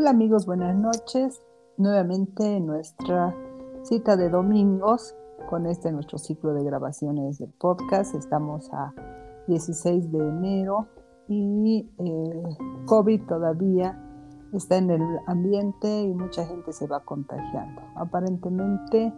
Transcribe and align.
Hola 0.00 0.12
amigos, 0.12 0.46
buenas 0.46 0.74
noches. 0.74 1.42
Nuevamente 1.76 2.56
en 2.56 2.64
nuestra 2.64 3.36
cita 3.82 4.16
de 4.16 4.30
domingos 4.30 5.14
con 5.50 5.66
este 5.66 5.92
nuestro 5.92 6.16
ciclo 6.16 6.54
de 6.54 6.64
grabaciones 6.64 7.36
del 7.36 7.50
podcast. 7.50 8.14
Estamos 8.14 8.72
a 8.72 8.94
16 9.46 10.10
de 10.10 10.18
enero 10.18 10.88
y 11.28 11.86
eh, 11.98 12.42
COVID 12.86 13.26
todavía 13.26 14.02
está 14.54 14.78
en 14.78 14.90
el 14.90 15.02
ambiente 15.26 16.00
y 16.00 16.14
mucha 16.14 16.46
gente 16.46 16.72
se 16.72 16.86
va 16.86 17.00
contagiando. 17.00 17.82
Aparentemente 17.96 19.12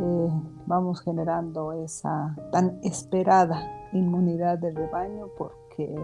eh, 0.00 0.28
vamos 0.66 1.00
generando 1.00 1.74
esa 1.74 2.34
tan 2.50 2.80
esperada 2.82 3.62
inmunidad 3.92 4.58
de 4.58 4.72
rebaño 4.72 5.28
porque 5.38 5.94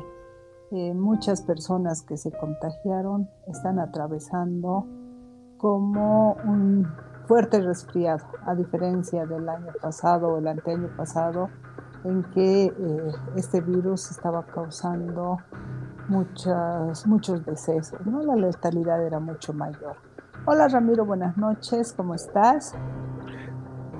muchas 0.70 1.42
personas 1.42 2.02
que 2.02 2.16
se 2.16 2.32
contagiaron 2.32 3.28
están 3.46 3.78
atravesando 3.78 4.86
como 5.58 6.36
un 6.44 6.86
fuerte 7.26 7.60
resfriado, 7.60 8.24
a 8.44 8.54
diferencia 8.54 9.24
del 9.24 9.48
año 9.48 9.72
pasado 9.80 10.28
o 10.28 10.38
el 10.38 10.46
anteaño 10.46 10.88
pasado, 10.96 11.48
en 12.04 12.22
que 12.34 12.66
eh, 12.66 13.12
este 13.36 13.60
virus 13.60 14.10
estaba 14.10 14.44
causando 14.44 15.38
muchos, 16.08 17.06
muchos 17.06 17.44
decesos, 17.46 18.04
¿no? 18.04 18.22
La 18.22 18.36
letalidad 18.36 19.02
era 19.04 19.20
mucho 19.20 19.54
mayor. 19.54 19.96
Hola 20.44 20.68
Ramiro, 20.68 21.06
buenas 21.06 21.36
noches, 21.38 21.94
¿cómo 21.94 22.14
estás? 22.14 22.74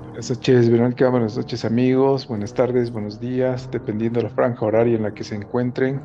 Buenas 0.09 0.29
noches, 0.29 0.69
Verónica, 0.69 1.09
buenas 1.09 1.35
noches 1.35 1.65
amigos, 1.65 2.27
buenas 2.27 2.53
tardes, 2.53 2.91
buenos 2.91 3.19
días, 3.19 3.67
dependiendo 3.71 4.19
de 4.19 4.27
la 4.27 4.29
franja 4.29 4.65
horaria 4.65 4.95
en 4.95 5.03
la 5.03 5.13
que 5.13 5.23
se 5.23 5.35
encuentren. 5.35 5.99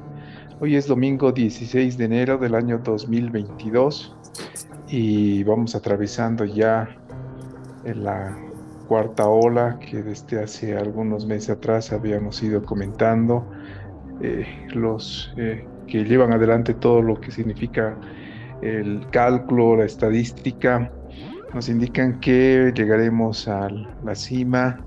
Hoy 0.62 0.76
es 0.76 0.86
domingo 0.86 1.32
16 1.32 1.96
de 1.96 2.04
enero 2.04 2.36
del 2.36 2.54
año 2.54 2.76
2022 2.84 4.14
y 4.88 5.42
vamos 5.44 5.74
atravesando 5.74 6.44
ya 6.44 6.86
la 7.82 8.38
cuarta 8.86 9.26
ola 9.26 9.78
que 9.78 10.02
desde 10.02 10.42
hace 10.42 10.76
algunos 10.76 11.24
meses 11.24 11.48
atrás 11.48 11.92
habíamos 11.92 12.42
ido 12.42 12.62
comentando. 12.62 13.50
Eh, 14.20 14.46
los 14.74 15.32
eh, 15.38 15.64
que 15.86 16.04
llevan 16.04 16.34
adelante 16.34 16.74
todo 16.74 17.00
lo 17.00 17.18
que 17.18 17.30
significa 17.30 17.96
el 18.60 19.08
cálculo, 19.12 19.76
la 19.76 19.86
estadística, 19.86 20.92
nos 21.54 21.70
indican 21.70 22.20
que 22.20 22.70
llegaremos 22.76 23.48
a 23.48 23.70
la 23.70 24.14
cima 24.14 24.78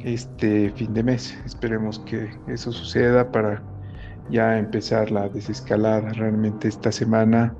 este 0.00 0.70
fin 0.70 0.94
de 0.94 1.02
mes. 1.02 1.38
Esperemos 1.44 1.98
que 1.98 2.30
eso 2.46 2.72
suceda 2.72 3.30
para 3.30 3.62
ya 4.30 4.58
empezar 4.58 5.10
la 5.10 5.28
desescalada. 5.28 6.12
Realmente 6.12 6.68
esta 6.68 6.92
semana 6.92 7.54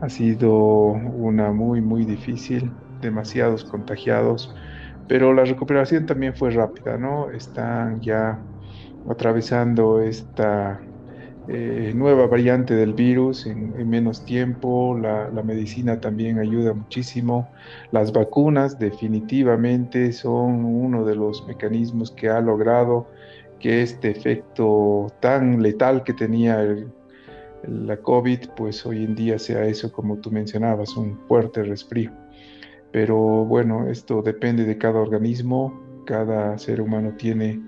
ha 0.00 0.08
sido 0.08 0.52
una 0.52 1.52
muy, 1.52 1.80
muy 1.80 2.04
difícil, 2.04 2.70
demasiados 3.00 3.64
contagiados, 3.64 4.54
pero 5.08 5.32
la 5.32 5.44
recuperación 5.44 6.06
también 6.06 6.34
fue 6.34 6.50
rápida, 6.50 6.98
¿no? 6.98 7.30
Están 7.30 8.00
ya 8.00 8.38
atravesando 9.08 10.00
esta 10.00 10.80
eh, 11.50 11.92
nueva 11.94 12.26
variante 12.26 12.74
del 12.74 12.92
virus 12.92 13.46
en, 13.46 13.88
menos 13.88 14.22
tiempo, 14.22 14.98
la, 15.00 15.30
medicina 15.42 15.98
también 15.98 16.38
ayuda 16.38 16.74
muchísimo, 16.74 17.48
las 17.90 18.12
vacunas 18.12 18.78
definitivamente 18.78 20.12
son 20.12 20.66
uno 20.66 21.06
de 21.06 21.16
los 21.16 21.46
mecanismos 21.46 22.10
que 22.10 22.28
ha 22.28 22.40
logrado 22.42 23.06
que 23.58 23.82
este 23.82 24.10
efecto 24.10 25.06
tan 25.20 25.62
letal 25.62 26.04
que 26.04 26.12
tenía 26.12 26.64
la 27.66 27.96
COVID, 27.96 28.50
pues 28.56 28.84
hoy 28.86 29.04
en 29.04 29.14
día 29.14 29.38
sea 29.38 29.64
eso 29.64 29.90
como 29.92 30.18
tú 30.18 30.30
mencionabas, 30.30 30.96
un 30.96 31.18
fuerte 31.28 31.62
resfrío. 31.62 32.12
Pero 32.92 33.16
bueno, 33.16 33.88
esto 33.88 34.22
depende 34.22 34.64
de 34.64 34.78
cada 34.78 35.00
organismo, 35.00 35.78
cada 36.06 36.56
ser 36.58 36.80
humano 36.80 37.14
tiene 37.18 37.60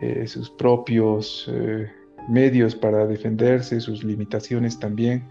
eh, 0.00 0.26
sus 0.26 0.50
propios... 0.50 1.48
Eh, 1.50 1.90
medios 2.28 2.74
para 2.74 3.06
defenderse, 3.06 3.80
sus 3.80 4.04
limitaciones 4.04 4.78
también. 4.78 5.28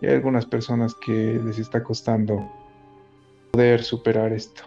Y 0.00 0.06
hay 0.06 0.14
algunas 0.14 0.46
personas 0.46 0.94
que 0.94 1.40
les 1.44 1.58
está 1.58 1.82
costando 1.82 2.50
poder 3.52 3.82
superar 3.82 4.32
esto. 4.32 4.62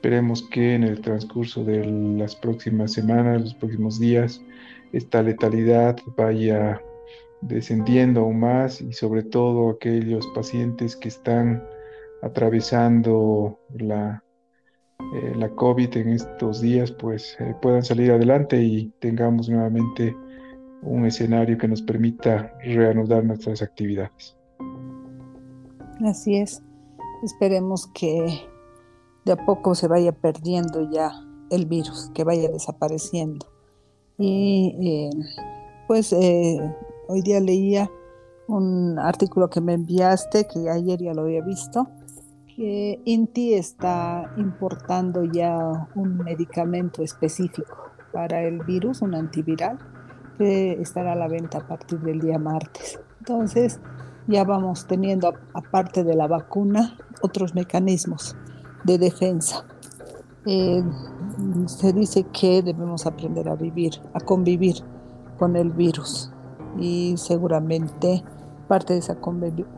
Esperemos 0.00 0.48
que 0.48 0.76
en 0.76 0.82
el 0.82 1.02
transcurso 1.02 1.62
de 1.62 1.84
las 1.84 2.34
próximas 2.34 2.90
semanas, 2.90 3.42
los 3.42 3.54
próximos 3.54 4.00
días, 4.00 4.40
esta 4.94 5.22
letalidad 5.22 5.98
vaya 6.16 6.80
descendiendo 7.42 8.20
aún 8.22 8.40
más 8.40 8.80
y 8.80 8.94
sobre 8.94 9.22
todo 9.22 9.68
aquellos 9.68 10.26
pacientes 10.28 10.96
que 10.96 11.08
están 11.08 11.62
atravesando 12.22 13.60
la, 13.78 14.24
eh, 15.00 15.34
la 15.36 15.50
COVID 15.50 15.94
en 15.98 16.08
estos 16.14 16.62
días, 16.62 16.92
pues 16.92 17.36
eh, 17.38 17.54
puedan 17.60 17.82
salir 17.82 18.10
adelante 18.10 18.58
y 18.58 18.90
tengamos 19.00 19.50
nuevamente 19.50 20.16
un 20.80 21.04
escenario 21.04 21.58
que 21.58 21.68
nos 21.68 21.82
permita 21.82 22.56
reanudar 22.64 23.22
nuestras 23.22 23.60
actividades. 23.60 24.34
Así 26.02 26.36
es. 26.36 26.62
Esperemos 27.22 27.86
que 27.92 28.48
de 29.24 29.32
a 29.32 29.44
poco 29.44 29.74
se 29.74 29.88
vaya 29.88 30.12
perdiendo 30.12 30.88
ya 30.90 31.12
el 31.50 31.66
virus, 31.66 32.10
que 32.14 32.24
vaya 32.24 32.48
desapareciendo. 32.48 33.46
Y 34.18 34.76
eh, 34.82 35.10
pues 35.86 36.12
eh, 36.12 36.58
hoy 37.08 37.22
día 37.22 37.40
leía 37.40 37.90
un 38.46 38.98
artículo 38.98 39.48
que 39.48 39.60
me 39.60 39.74
enviaste, 39.74 40.46
que 40.46 40.68
ayer 40.68 41.00
ya 41.00 41.14
lo 41.14 41.22
había 41.22 41.42
visto, 41.42 41.88
que 42.54 43.00
Inti 43.04 43.54
está 43.54 44.32
importando 44.36 45.24
ya 45.24 45.88
un 45.94 46.18
medicamento 46.18 47.02
específico 47.02 47.76
para 48.12 48.42
el 48.42 48.62
virus, 48.64 49.02
un 49.02 49.14
antiviral, 49.14 49.78
estará 50.38 51.12
a 51.12 51.16
la 51.16 51.28
venta 51.28 51.58
a 51.58 51.66
partir 51.66 52.00
del 52.00 52.20
día 52.20 52.38
martes. 52.38 52.98
Entonces, 53.18 53.78
ya 54.26 54.44
vamos 54.44 54.86
teniendo, 54.86 55.34
aparte 55.52 56.02
de 56.02 56.16
la 56.16 56.26
vacuna, 56.26 56.96
otros 57.20 57.54
mecanismos 57.54 58.36
de 58.84 58.98
defensa. 58.98 59.64
Eh, 60.46 60.82
se 61.66 61.92
dice 61.92 62.24
que 62.24 62.62
debemos 62.62 63.06
aprender 63.06 63.48
a 63.48 63.54
vivir, 63.54 63.92
a 64.14 64.20
convivir 64.20 64.76
con 65.38 65.56
el 65.56 65.70
virus 65.70 66.30
y 66.78 67.14
seguramente 67.16 68.24
parte 68.68 68.94
de 68.94 69.00
esa 69.00 69.16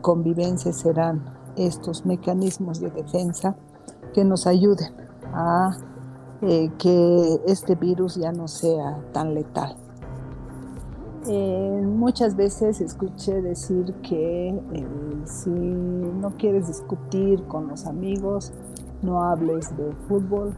convivencia 0.01 0.71
serán 0.71 1.23
estos 1.55 2.05
mecanismos 2.05 2.79
de 2.79 2.91
defensa 2.91 3.55
que 4.13 4.23
nos 4.23 4.47
ayuden 4.47 4.93
a 5.33 5.77
eh, 6.41 6.69
que 6.77 7.41
este 7.47 7.75
virus 7.75 8.15
ya 8.15 8.31
no 8.31 8.47
sea 8.47 9.01
tan 9.11 9.33
letal. 9.33 9.75
Eh, 11.27 11.81
muchas 11.85 12.35
veces 12.35 12.81
escuché 12.81 13.41
decir 13.41 13.93
que 14.01 14.49
eh, 14.49 14.85
si 15.23 15.49
no 15.49 16.31
quieres 16.37 16.67
discutir 16.67 17.41
con 17.43 17.69
los 17.69 17.85
amigos, 17.85 18.51
no 19.01 19.23
hables 19.23 19.75
de 19.77 19.93
fútbol, 20.09 20.53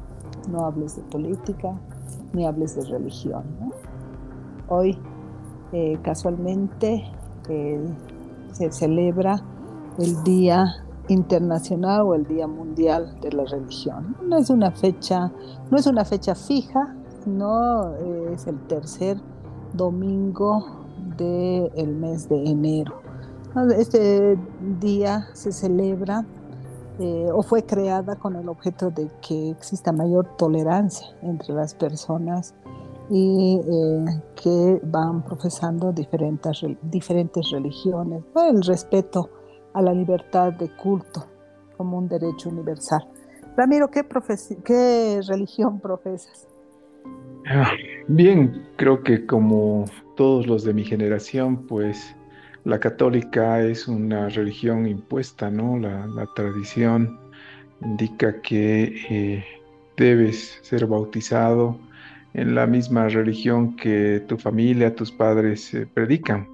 no 0.50 0.66
hables 0.66 0.96
de 0.96 1.04
política, 1.04 1.80
ni 2.34 2.48
hables 2.48 2.76
de 2.76 2.86
religión. 2.86 3.44
Hoy, 4.68 4.98
eh, 5.72 6.00
casualmente, 6.02 7.04
se 8.54 8.72
celebra 8.72 9.40
el 10.00 10.24
Día 10.24 10.66
Internacional 11.10 12.02
o 12.02 12.16
el 12.16 12.26
Día 12.26 12.48
Mundial 12.48 13.20
de 13.22 13.32
la 13.34 13.46
Religión. 13.46 14.16
No 14.24 14.38
es 14.38 14.50
una 14.50 14.72
fecha, 14.72 15.32
no 15.70 15.78
es 15.78 15.86
una 15.86 16.06
fecha 16.06 16.34
fija, 16.34 16.96
no 17.28 17.94
es 18.32 18.48
el 18.48 18.60
tercer 18.68 19.18
domingo 19.76 20.86
del 21.18 21.96
mes 21.96 22.28
de 22.30 22.44
enero. 22.46 23.02
Este 23.78 24.38
día 24.80 25.28
se 25.34 25.52
celebra 25.52 26.26
eh, 27.00 27.30
o 27.34 27.42
fue 27.42 27.64
creada 27.66 28.16
con 28.16 28.36
el 28.36 28.50
objeto 28.50 28.90
de 28.90 29.10
que 29.22 29.52
exista 29.52 29.92
mayor 29.92 30.36
tolerancia 30.38 31.08
entre 31.22 31.54
las 31.54 31.74
personas 31.74 32.54
y 33.10 33.62
eh, 33.66 34.06
que 34.42 34.82
van 34.84 35.24
profesando 35.24 35.92
diferentes, 35.92 36.62
diferentes 36.82 37.50
religiones, 37.52 38.24
el 38.36 38.62
respeto 38.64 39.30
a 39.74 39.82
la 39.82 39.94
libertad 39.94 40.54
de 40.54 40.70
culto 40.76 41.26
como 41.78 41.98
un 41.98 42.08
derecho 42.08 42.50
universal. 42.50 43.08
Ramiro, 43.56 43.90
¿qué, 43.90 44.06
qué 44.64 45.22
religión 45.28 45.80
profesas? 45.80 46.48
Ah, 47.48 47.72
bien, 48.08 48.66
creo 48.76 49.04
que 49.04 49.26
como 49.26 49.86
todos 50.16 50.48
los 50.48 50.64
de 50.64 50.74
mi 50.74 50.84
generación, 50.84 51.68
pues 51.68 52.16
la 52.64 52.80
católica 52.80 53.62
es 53.62 53.88
una 53.88 54.30
religión 54.30 54.88
impuesta, 54.88 55.52
¿no? 55.52 55.78
La, 55.78 56.26
tradición 56.36 57.20
indica 57.82 58.42
que 58.42 58.96
eh, 59.10 59.46
debes 59.96 60.60
ser 60.64 60.88
bautizado 60.88 61.78
en 62.34 62.56
la 62.56 62.66
misma 62.66 63.10
religión 63.10 63.76
que 63.76 64.24
tu 64.28 64.38
familia, 64.38 64.96
tus 64.96 65.12
padres 65.12 65.74
eh, 65.74 65.88
predican. 65.94 66.48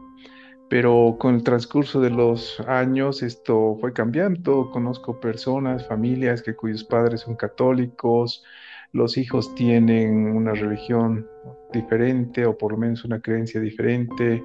pero 0.70 1.18
con 1.20 1.36
el 1.36 1.44
transcurso 1.44 2.02
de 2.02 2.10
los 2.12 2.60
años 2.68 3.24
esto 3.24 3.78
fue 3.82 3.94
cambiando. 3.94 4.72
Conozco 4.72 5.20
personas, 5.20 5.88
familias 5.88 6.42
que 6.44 6.56
cuyos 6.56 6.84
padres 6.84 7.22
son 7.22 7.36
católicos, 7.36 8.44
los 8.94 9.18
hijos 9.18 9.54
tienen 9.56 10.36
una 10.36 10.54
religión 10.54 11.26
diferente 11.72 12.46
o 12.46 12.58
por 12.58 12.74
lo 12.74 12.78
menos 12.78 13.06
una 13.06 13.22
creencia 13.22 13.62
diferente. 13.62 14.44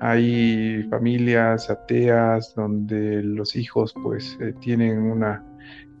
Hay 0.00 0.82
familias 0.90 1.70
ateas 1.70 2.54
donde 2.54 3.22
los 3.22 3.56
hijos 3.56 3.94
pues 4.02 4.36
eh, 4.40 4.54
tienen 4.60 4.98
una 4.98 5.44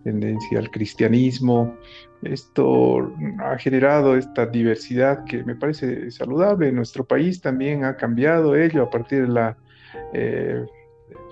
tendencia 0.04 0.58
al 0.58 0.70
cristianismo. 0.70 1.74
Esto 2.22 3.12
ha 3.40 3.56
generado 3.58 4.16
esta 4.16 4.46
diversidad 4.46 5.24
que 5.24 5.42
me 5.44 5.56
parece 5.56 6.10
saludable. 6.10 6.72
Nuestro 6.72 7.04
país 7.04 7.40
también 7.40 7.84
ha 7.84 7.96
cambiado 7.96 8.54
ello 8.54 8.84
a 8.84 8.90
partir 8.90 9.22
de 9.22 9.28
la 9.28 9.56
eh, 10.12 10.64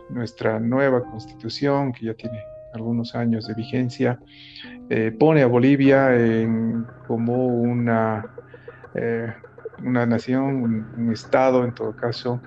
nuestra 0.08 0.58
nueva 0.60 1.02
constitución 1.04 1.92
que 1.92 2.06
ya 2.06 2.14
tiene 2.14 2.38
algunos 2.74 3.14
años 3.14 3.46
de 3.46 3.54
vigencia. 3.54 4.18
Eh, 4.90 5.14
pone 5.18 5.42
a 5.42 5.46
Bolivia 5.46 6.10
como 7.06 7.46
una, 7.46 8.26
eh, 8.94 9.32
una 9.82 10.04
nación, 10.06 10.86
un, 10.96 11.12
estado 11.12 11.64
en 11.64 11.72
todo 11.74 11.96
caso, 11.96 12.40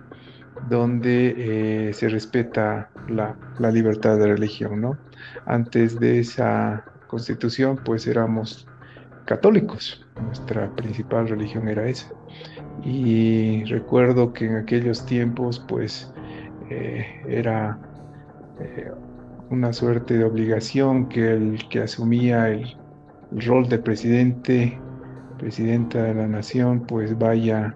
donde 0.70 1.92
se 1.94 2.10
respeta 2.10 2.90
la, 3.08 3.36
la, 3.60 3.72
libertad 3.72 4.18
de 4.18 4.28
religión, 4.28 4.82
¿no? 4.82 4.98
Antes 5.46 6.00
de 6.00 6.20
esa 6.20 6.84
constitución, 7.08 7.80
pues 7.84 8.08
éramos 8.08 8.68
católicos, 9.26 10.06
nuestra 10.24 10.70
principal 10.76 11.28
religión 11.28 11.68
era 11.68 11.88
esa. 11.88 12.10
Y 12.84 13.64
recuerdo 13.66 14.34
que 14.34 14.46
en 14.46 14.56
aquellos 14.56 15.06
tiempos, 15.06 15.64
pues, 15.68 16.12
eh, 16.70 17.06
era 17.28 17.78
eh, 18.60 18.92
una 19.50 19.72
suerte 19.74 20.18
de 20.18 20.26
obligación 20.26 21.08
que 21.10 21.34
el 21.34 21.68
que 21.70 21.82
asumía 21.82 22.50
el, 22.50 22.76
rol 23.32 23.68
de 23.68 23.78
presidente, 23.78 24.80
presidenta 25.38 26.02
de 26.02 26.14
la 26.14 26.28
nación, 26.28 26.86
pues 26.88 27.18
vaya 27.18 27.76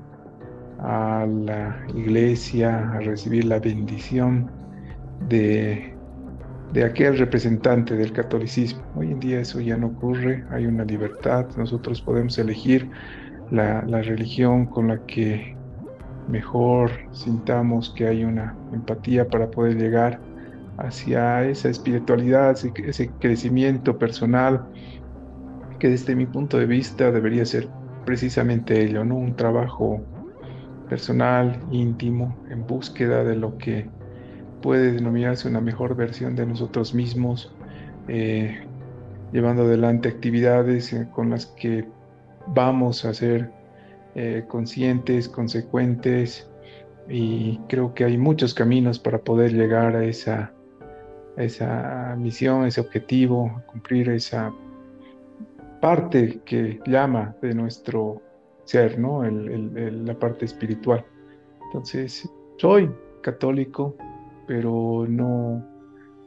a 0.79 1.25
la 1.27 1.85
iglesia 1.94 2.89
a 2.91 3.00
recibir 3.01 3.45
la 3.45 3.59
bendición 3.59 4.50
de, 5.27 5.94
de 6.71 6.85
aquel 6.85 7.18
representante 7.18 7.95
del 7.95 8.13
catolicismo. 8.13 8.81
Hoy 8.95 9.12
en 9.12 9.19
día 9.19 9.41
eso 9.41 9.59
ya 9.59 9.75
no 9.75 9.88
ocurre, 9.88 10.45
hay 10.51 10.65
una 10.65 10.85
libertad, 10.85 11.47
nosotros 11.57 12.01
podemos 12.01 12.38
elegir 12.39 12.89
la, 13.51 13.81
la 13.81 14.01
religión 14.01 14.65
con 14.68 14.88
la 14.88 15.06
que 15.06 15.57
mejor 16.29 16.91
sintamos 17.12 17.94
que 17.95 18.07
hay 18.07 18.23
una 18.23 18.56
empatía 18.71 19.27
para 19.27 19.51
poder 19.51 19.75
llegar 19.75 20.31
hacia 20.81 21.45
esa 21.45 21.69
espiritualidad, 21.69 22.51
ese, 22.51 23.12
crecimiento 23.19 23.98
personal, 23.98 24.68
que 25.80 25.89
desde 25.89 26.16
mi 26.16 26.25
punto 26.25 26.57
de 26.57 26.66
vista 26.66 27.12
debería 27.12 27.45
ser 27.45 27.69
precisamente 28.06 28.83
ello, 28.83 29.04
¿no? 29.04 29.16
Un 29.16 29.36
trabajo 29.36 30.01
personal, 30.89 31.60
íntimo, 31.72 32.38
en 32.50 32.66
búsqueda 32.68 33.24
de 33.24 33.36
lo 33.36 33.57
que 33.57 33.89
puede 34.62 34.92
denominarse 34.92 35.48
una 35.48 35.62
mejor 35.62 35.95
versión 35.95 36.36
de 36.36 36.45
nosotros 36.45 36.94
mismos, 36.94 37.54
eh, 38.07 38.68
llevando 39.31 39.63
adelante 39.63 40.10
actividades 40.10 40.94
eh, 40.94 41.07
con 41.12 41.30
las 41.30 41.48
que 41.48 41.88
vamos 42.48 43.06
a 43.06 43.13
ser 43.13 43.51
eh, 44.16 44.44
conscientes, 44.48 45.30
consecuentes, 45.30 46.48
y 47.10 47.60
creo 47.68 47.94
que 47.94 48.04
hay 48.04 48.18
muchos 48.18 48.54
caminos 48.54 49.00
para 49.00 49.19
poder 49.19 49.54
llegar 49.54 49.95
a 49.95 50.06
esa, 50.06 50.54
esa 51.38 52.16
misión, 52.18 52.66
ese 52.66 52.81
objetivo, 52.81 53.62
cumplir 53.68 54.10
esa 54.10 54.54
parte 55.81 56.39
que 56.45 56.80
llama 56.86 57.36
de 57.42 57.54
nuestro 57.54 58.22
ser, 58.66 59.00
¿no? 59.00 59.24
la 59.24 60.13
parte 60.19 60.45
espiritual. 60.45 61.04
Entonces, 61.66 62.30
soy 62.57 62.89
católico, 63.22 63.95
pero 64.48 65.06
no, 65.07 65.66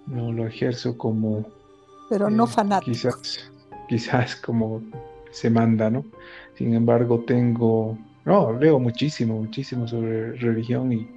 no 0.06 0.32
lo 0.32 0.46
ejerzo 0.46 0.96
como... 0.98 1.44
Pero 2.10 2.28
no 2.28 2.44
eh, 2.44 2.48
fanático. 2.48 2.92
Quizás, 2.92 3.52
quizás 3.88 4.36
como 4.36 4.82
se 5.30 5.50
manda, 5.50 5.90
¿no? 5.90 6.04
Sin 6.54 6.74
embargo, 6.74 7.20
tengo, 7.20 7.98
no, 8.24 8.52
leo 8.52 8.78
muchísimo, 8.78 9.38
muchísimo 9.38 9.88
sobre 9.88 10.32
religión 10.32 10.92
y 10.92 11.08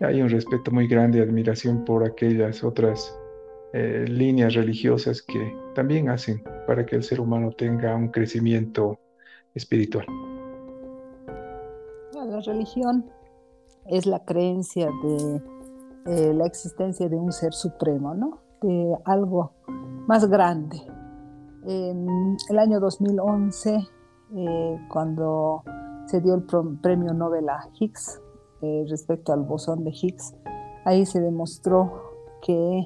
hay 0.00 0.22
un 0.22 0.28
respeto 0.28 0.70
muy 0.70 0.86
grande 0.86 1.18
y 1.18 1.22
admiración 1.22 1.84
por 1.84 2.04
aquellas 2.04 2.62
otras 2.62 3.17
eh, 3.72 4.04
líneas 4.08 4.54
religiosas 4.54 5.22
que 5.22 5.54
también 5.74 6.08
hacen 6.08 6.42
para 6.66 6.84
que 6.84 6.96
el 6.96 7.02
ser 7.02 7.20
humano 7.20 7.50
tenga 7.52 7.94
un 7.94 8.08
crecimiento 8.08 8.98
espiritual. 9.54 10.06
La 12.12 12.40
religión 12.40 13.06
es 13.86 14.06
la 14.06 14.24
creencia 14.24 14.90
de 15.02 15.42
eh, 16.06 16.34
la 16.34 16.46
existencia 16.46 17.08
de 17.08 17.16
un 17.16 17.32
ser 17.32 17.52
supremo, 17.52 18.14
¿no? 18.14 18.40
De 18.60 18.96
algo 19.04 19.52
más 20.06 20.28
grande, 20.28 20.78
en 21.68 22.36
el 22.48 22.58
año 22.58 22.80
2011, 22.80 23.78
eh, 24.36 24.78
cuando 24.88 25.62
se 26.06 26.20
dio 26.20 26.34
el 26.34 26.44
premio 26.80 27.12
Nobel 27.12 27.48
a 27.48 27.68
Higgs 27.78 28.20
eh, 28.62 28.84
respecto 28.88 29.32
al 29.32 29.42
bosón 29.42 29.84
de 29.84 29.90
Higgs, 29.90 30.34
ahí 30.84 31.04
se 31.04 31.20
demostró 31.20 32.02
que 32.42 32.84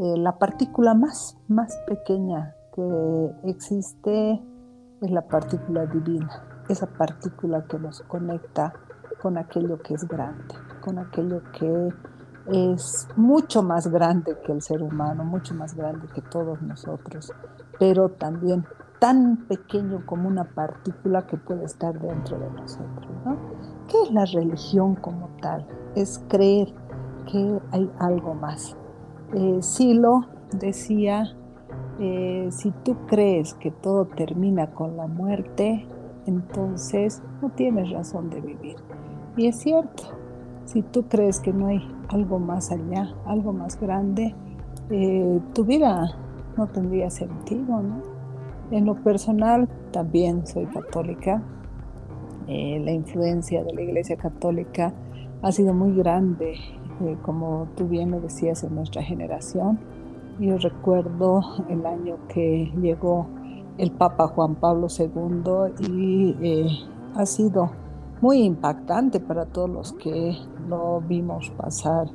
eh, 0.00 0.16
la 0.16 0.38
partícula 0.38 0.94
más, 0.94 1.36
más 1.46 1.76
pequeña 1.86 2.54
que 2.74 3.30
existe 3.44 4.42
es 5.02 5.10
la 5.10 5.20
partícula 5.28 5.84
divina, 5.84 6.62
esa 6.70 6.86
partícula 6.86 7.64
que 7.68 7.78
nos 7.78 8.00
conecta 8.02 8.72
con 9.20 9.36
aquello 9.36 9.78
que 9.82 9.92
es 9.92 10.08
grande, 10.08 10.54
con 10.80 10.98
aquello 10.98 11.42
que 11.52 11.92
es 12.46 13.08
mucho 13.16 13.62
más 13.62 13.88
grande 13.88 14.38
que 14.42 14.52
el 14.52 14.62
ser 14.62 14.82
humano, 14.82 15.22
mucho 15.22 15.54
más 15.54 15.74
grande 15.74 16.06
que 16.14 16.22
todos 16.22 16.62
nosotros, 16.62 17.30
pero 17.78 18.08
también 18.08 18.64
tan 19.00 19.46
pequeño 19.48 20.06
como 20.06 20.28
una 20.28 20.44
partícula 20.44 21.26
que 21.26 21.36
puede 21.36 21.64
estar 21.64 22.00
dentro 22.00 22.38
de 22.38 22.50
nosotros. 22.52 23.10
¿no? 23.26 23.36
¿Qué 23.86 24.02
es 24.04 24.12
la 24.12 24.24
religión 24.24 24.94
como 24.94 25.28
tal? 25.42 25.66
Es 25.94 26.24
creer 26.28 26.72
que 27.30 27.60
hay 27.72 27.90
algo 27.98 28.32
más. 28.32 28.76
Eh, 29.32 29.58
Silo 29.62 30.26
decía, 30.58 31.24
eh, 32.00 32.48
si 32.50 32.72
tú 32.84 32.96
crees 33.06 33.54
que 33.54 33.70
todo 33.70 34.06
termina 34.06 34.72
con 34.72 34.96
la 34.96 35.06
muerte, 35.06 35.86
entonces 36.26 37.22
no 37.40 37.50
tienes 37.50 37.90
razón 37.90 38.28
de 38.30 38.40
vivir. 38.40 38.76
Y 39.36 39.46
es 39.46 39.60
cierto, 39.60 40.02
si 40.64 40.82
tú 40.82 41.04
crees 41.04 41.38
que 41.38 41.52
no 41.52 41.68
hay 41.68 41.80
algo 42.08 42.40
más 42.40 42.72
allá, 42.72 43.14
algo 43.24 43.52
más 43.52 43.80
grande, 43.80 44.34
eh, 44.90 45.40
tu 45.54 45.64
vida 45.64 46.16
no 46.56 46.66
tendría 46.66 47.08
sentido. 47.10 47.82
En 48.72 48.84
lo 48.84 48.96
personal 48.96 49.68
también 49.92 50.44
soy 50.46 50.66
católica. 50.66 51.42
La 52.48 52.90
influencia 52.90 53.62
de 53.62 53.72
la 53.72 53.82
Iglesia 53.82 54.16
Católica 54.16 54.92
ha 55.40 55.52
sido 55.52 55.72
muy 55.72 55.94
grande, 55.94 56.56
eh, 57.00 57.16
como 57.22 57.68
tú 57.76 57.88
bien 57.88 58.10
lo 58.10 58.20
decías, 58.20 58.62
en 58.64 58.74
nuestra 58.74 59.02
generación. 59.02 59.78
Yo 60.38 60.56
recuerdo 60.58 61.42
el 61.68 61.84
año 61.84 62.16
que 62.28 62.72
llegó 62.80 63.26
el 63.78 63.90
Papa 63.92 64.28
Juan 64.28 64.54
Pablo 64.54 64.88
II 64.88 65.86
y 65.88 66.36
eh, 66.40 66.68
ha 67.14 67.26
sido 67.26 67.70
muy 68.20 68.42
impactante 68.42 69.20
para 69.20 69.46
todos 69.46 69.70
los 69.70 69.92
que 69.94 70.36
lo 70.68 71.00
vimos 71.00 71.50
pasar 71.56 72.08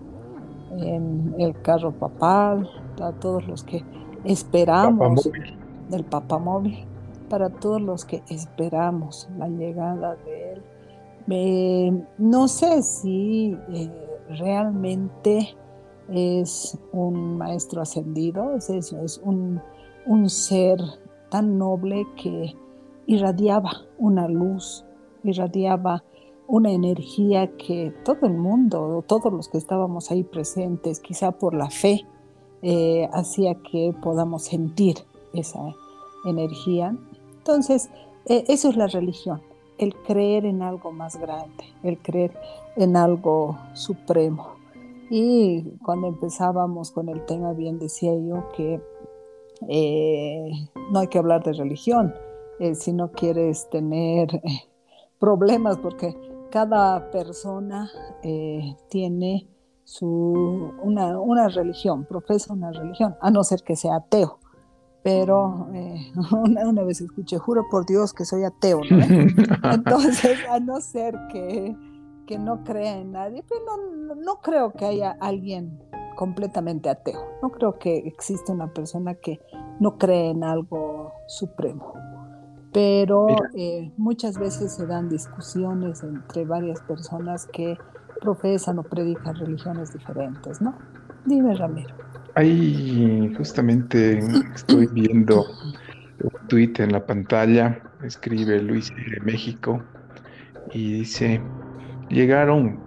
en 0.77 1.35
el 1.39 1.59
carro 1.61 1.91
papal, 1.91 2.69
a 3.01 3.11
todos 3.13 3.47
los 3.47 3.63
que 3.63 3.83
esperamos 4.23 5.29
del 5.89 6.03
papamóvil, 6.03 6.85
para 7.29 7.49
todos 7.49 7.81
los 7.81 8.05
que 8.05 8.23
esperamos 8.29 9.27
la 9.37 9.47
llegada 9.47 10.15
de 10.25 10.53
él. 10.53 12.05
no 12.17 12.47
sé 12.47 12.83
si 12.83 13.57
eh, 13.69 14.04
realmente 14.29 15.55
es 16.09 16.77
un 16.91 17.37
maestro 17.37 17.81
ascendido, 17.81 18.55
es, 18.55 19.21
un, 19.23 19.61
un 20.05 20.29
ser 20.29 20.79
tan 21.29 21.57
noble 21.57 22.05
que 22.21 22.55
irradiaba 23.07 23.71
una 23.97 24.27
luz, 24.27 24.85
irradiaba 25.23 26.03
una 26.47 26.71
energía 26.71 27.55
que 27.57 27.93
todo 28.03 28.27
el 28.27 28.35
mundo, 28.35 29.03
todos 29.07 29.33
los 29.33 29.49
que 29.49 29.57
estábamos 29.57 30.11
ahí 30.11 30.23
presentes, 30.23 30.99
quizá 30.99 31.31
por 31.31 31.55
la 31.55 31.69
fe, 31.69 32.05
eh, 32.61 33.09
hacía 33.13 33.55
que 33.55 33.93
podamos 34.01 34.43
sentir 34.43 34.97
esa 35.33 35.59
energía. 36.25 36.95
Entonces, 37.37 37.89
eh, 38.25 38.43
eso 38.47 38.69
es 38.69 38.75
la 38.75 38.87
religión. 38.87 39.41
el 39.77 39.93
creer 39.93 40.45
en 40.45 40.61
algo 40.61 40.93
más 40.93 41.19
grande, 41.19 41.65
el 41.83 41.97
creer 41.97 42.31
en 42.75 42.97
algo 42.97 43.57
supremo. 43.73 44.55
Y 45.09 45.63
cuando 45.83 46.07
empezábamos 46.07 46.91
con 46.91 47.09
el 47.09 47.25
tema, 47.25 47.53
bien 47.53 47.79
decía 47.79 48.13
yo 48.15 48.49
que 48.55 48.81
eh, 49.67 50.49
no 50.91 50.99
hay 50.99 51.07
que 51.07 51.17
hablar 51.17 51.43
de 51.43 51.53
religión 51.53 52.13
eh, 52.59 52.75
si 52.75 52.93
no 52.93 53.11
quieres 53.11 53.69
tener 53.69 54.35
eh, 54.35 54.41
problemas, 55.19 55.77
porque 55.77 56.15
cada 56.51 57.11
persona 57.11 57.89
tiene 58.89 59.47
su, 59.83 60.73
una, 60.81 61.19
una, 61.19 61.49
religión, 61.49 62.05
profesa 62.05 62.53
una 62.53 62.71
religión, 62.71 63.15
a 63.21 63.29
no 63.29 63.43
ser 63.43 63.61
que 63.61 63.75
sea 63.75 63.97
ateo. 63.97 64.39
Pero 65.03 65.67
una, 66.31 66.83
vez 66.83 67.01
escuché, 67.01 67.37
juro 67.37 67.65
por 67.69 67.85
Dios 67.85 68.13
que 68.13 68.25
soy 68.25 68.43
ateo, 68.43 68.81
Entonces, 69.63 70.39
a 70.49 70.59
no 70.59 70.79
ser 70.79 71.15
que 71.31 71.75
que 72.25 72.37
no 72.37 72.63
crea 72.63 72.97
en 72.97 73.11
nadie, 73.11 73.43
pues 73.47 73.61
no, 73.65 74.15
no, 74.15 74.35
creo 74.41 74.71
que 74.71 74.85
haya 74.85 75.17
alguien 75.19 75.79
completamente 76.15 76.89
ateo. 76.89 77.19
No 77.41 77.51
creo 77.51 77.77
que 77.77 77.97
exista 77.97 78.51
una 78.51 78.73
persona 78.73 79.15
que 79.15 79.39
no 79.79 79.97
cree 79.97 80.31
en 80.31 80.43
algo 80.43 81.13
supremo. 81.27 81.93
Pero 82.71 83.27
eh, 83.53 83.91
muchas 83.97 84.37
veces 84.37 84.73
se 84.73 84.85
dan 84.85 85.09
discusiones 85.09 86.03
entre 86.03 86.45
varias 86.45 86.81
personas 86.81 87.47
que 87.47 87.77
profesan 88.21 88.79
o 88.79 88.83
predican 88.83 89.35
religiones 89.35 89.93
diferentes, 89.93 90.61
¿no? 90.61 90.75
Dime, 91.25 91.55
Ramiro. 91.55 91.93
Ahí 92.35 93.33
justamente 93.37 94.19
estoy 94.53 94.87
viendo 94.87 95.45
un 96.21 96.47
tuit 96.47 96.79
en 96.79 96.91
la 96.91 97.05
pantalla, 97.05 97.81
escribe 98.03 98.61
Luis 98.61 98.89
de 98.89 99.21
México 99.21 99.81
y 100.73 100.93
dice, 100.99 101.41
Llegaron, 102.09 102.79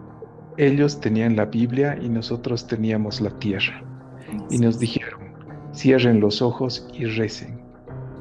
ellos 0.56 1.00
tenían 1.00 1.36
la 1.36 1.46
Biblia 1.46 1.98
y 2.00 2.08
nosotros 2.08 2.66
teníamos 2.66 3.20
la 3.20 3.30
tierra. 3.38 3.82
Y 4.50 4.58
nos 4.58 4.78
dijeron, 4.78 5.20
cierren 5.72 6.20
los 6.20 6.42
ojos 6.42 6.88
y 6.92 7.04
recen. 7.04 7.60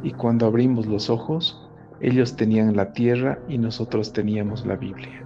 Y 0.04 0.12
cuando 0.12 0.46
abrimos 0.46 0.86
los 0.86 1.10
ojos, 1.10 1.68
ellos 2.00 2.36
tenían 2.36 2.76
la 2.76 2.94
tierra 2.94 3.40
y 3.48 3.58
nosotros 3.58 4.14
teníamos 4.14 4.66
la 4.66 4.76
Biblia. 4.76 5.24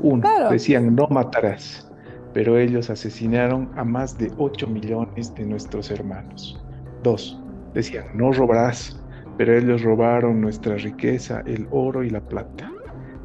Uno, 0.00 0.28
decían, 0.50 0.94
no 0.94 1.06
matarás, 1.08 1.90
pero 2.34 2.58
ellos 2.58 2.90
asesinaron 2.90 3.70
a 3.76 3.84
más 3.84 4.18
de 4.18 4.30
8 4.36 4.66
millones 4.66 5.34
de 5.34 5.46
nuestros 5.46 5.90
hermanos. 5.90 6.60
Dos, 7.02 7.40
decían, 7.72 8.06
no 8.14 8.32
robarás, 8.32 9.02
pero 9.38 9.56
ellos 9.56 9.82
robaron 9.82 10.40
nuestra 10.40 10.76
riqueza, 10.76 11.42
el 11.46 11.66
oro 11.70 12.04
y 12.04 12.10
la 12.10 12.20
plata. 12.20 12.70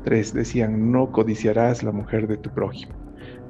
Tres 0.04 0.34
decían, 0.34 0.92
no 0.92 1.12
codiciarás 1.12 1.84
la 1.84 1.92
mujer 1.92 2.28
de 2.28 2.38
tu 2.38 2.50
prójimo, 2.50 2.94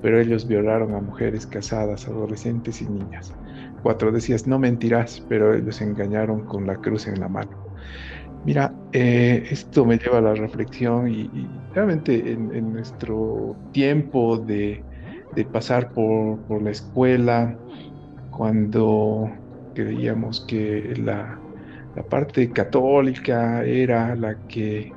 pero 0.02 0.20
ellos 0.20 0.48
violaron 0.48 0.94
a 0.94 1.00
mujeres 1.00 1.46
casadas, 1.46 2.08
adolescentes 2.08 2.82
y 2.82 2.90
niñas. 2.90 3.34
Cuatro 3.84 4.12
decías, 4.12 4.48
no 4.48 4.60
mentirás, 4.60 5.26
pero 5.30 5.54
ellos 5.54 5.82
engañaron 5.82 6.46
con 6.46 6.68
la 6.68 6.76
cruz 6.76 7.08
en 7.08 7.20
la 7.20 7.30
mano. 7.30 7.52
Mira, 8.44 8.74
eh, 8.92 9.48
esto 9.50 9.86
me 9.86 9.98
lleva 9.98 10.18
a 10.18 10.22
la 10.22 10.34
reflexión 10.34 11.08
y, 11.08 11.30
realmente 11.74 12.34
en, 12.34 12.74
nuestro 12.74 13.56
tiempo 13.72 14.38
de, 14.38 14.84
pasar 15.52 15.92
por, 15.94 16.62
la 16.62 16.72
escuela, 16.72 17.58
cuando 18.32 19.30
creíamos 19.74 20.42
que 20.48 20.96
la 20.98 21.40
parte 22.10 22.52
católica 22.52 23.64
era 23.64 24.16
la 24.16 24.36
que 24.48 24.92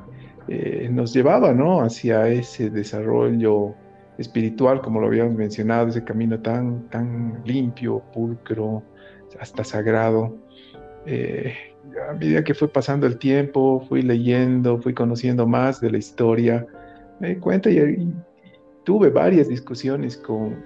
eh, 0.49 0.89
nos 0.91 1.13
llevaba 1.15 1.53
¿no? 1.53 1.81
hacia 1.81 2.29
ese 2.29 2.71
desarrollo 2.71 3.75
espiritual, 4.19 4.81
como 4.81 5.01
lo 5.01 5.07
habíamos 5.09 5.35
mencionado, 5.35 5.89
ese 5.89 6.05
camino 6.05 6.39
tan, 6.41 6.89
tan 6.91 7.43
limpio, 7.45 8.03
pulcro, 8.13 8.83
hasta 9.41 9.65
sagrado. 9.65 10.37
Eh, 11.07 11.55
a 12.09 12.15
medida 12.15 12.45
que 12.45 12.55
fue 12.55 12.69
pasando 12.69 13.07
el 13.07 13.19
tiempo, 13.19 13.85
fui 13.89 14.03
leyendo, 14.03 14.81
fui 14.81 14.95
conociendo 14.95 15.47
más 15.47 15.81
de 15.81 15.91
la 15.91 15.99
historia, 15.99 16.67
me 17.21 17.31
di 17.31 17.37
cuenta 17.37 17.71
y, 17.71 18.13
tuve 18.85 19.11
varias 19.11 19.49
discusiones 19.49 20.17
con, 20.17 20.65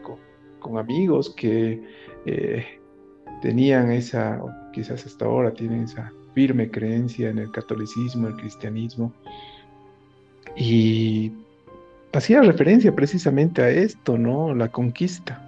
con, 0.61 0.77
amigos 0.77 1.35
que 1.37 1.83
eh, 2.27 2.65
tenían 3.41 3.91
esa, 3.91 4.41
quizás 4.73 5.07
hasta 5.07 5.25
ahora 5.25 5.53
tienen 5.53 5.85
esa 5.85 6.13
firme 6.35 6.71
creencia 6.71 7.31
en 7.31 7.39
el 7.39 7.51
catolicismo, 7.53 8.29
el 8.29 8.35
cristianismo, 8.35 9.13
y 10.59 11.33
hacía 12.13 12.43
referencia 12.43 12.95
precisamente 12.95 13.63
a 13.63 13.71
esto, 13.71 14.19
¿no? 14.19 14.55
La 14.55 14.69
conquista. 14.69 15.45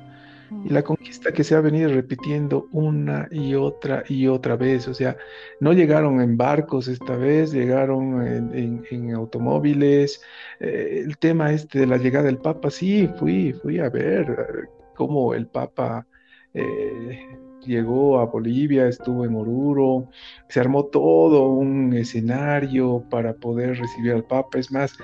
Y 0.64 0.68
la 0.70 0.82
conquista 0.82 1.30
que 1.32 1.44
se 1.44 1.54
ha 1.54 1.60
venido 1.60 1.88
repitiendo 1.90 2.66
una 2.72 3.28
y 3.30 3.54
otra 3.54 4.02
y 4.08 4.26
otra 4.26 4.56
vez. 4.56 4.88
O 4.88 4.94
sea, 4.94 5.16
no 5.60 5.72
llegaron 5.72 6.20
en 6.20 6.36
barcos 6.36 6.88
esta 6.88 7.16
vez, 7.16 7.52
llegaron 7.52 8.52
en, 8.52 9.14
automóviles. 9.14 10.20
Eh, 10.58 11.02
el 11.04 11.18
tema 11.18 11.52
este 11.52 11.80
de 11.80 11.86
la 11.86 11.98
llegada 11.98 12.26
del 12.26 12.38
Papa, 12.38 12.70
sí, 12.70 13.08
fui, 13.18 13.52
fui 13.52 13.78
a 13.78 13.88
ver 13.88 14.28
eh, 14.28 14.68
cómo 14.96 15.34
el 15.34 15.46
Papa 15.46 16.06
eh, 16.52 17.20
llegó 17.64 18.20
a 18.20 18.26
Bolivia, 18.26 18.88
estuvo 18.88 19.24
en 19.24 19.34
Oruro, 19.34 20.08
se 20.48 20.60
armó 20.60 20.84
todo 20.86 21.48
un 21.48 21.92
escenario 21.94 23.04
para 23.10 23.34
poder 23.34 23.78
recibir 23.78 24.12
al 24.12 24.24
Papa. 24.24 24.58
Es 24.58 24.70
más, 24.72 24.96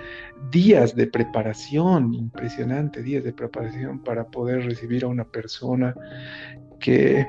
días 0.51 0.95
de 0.95 1.07
preparación, 1.07 2.15
impresionante, 2.15 3.03
días 3.03 3.25
de 3.25 3.33
preparación 3.33 4.01
para 4.01 4.27
poder 4.27 4.65
recibir 4.65 5.05
a 5.05 5.09
una 5.09 5.25
persona 5.25 5.95
que 6.79 7.27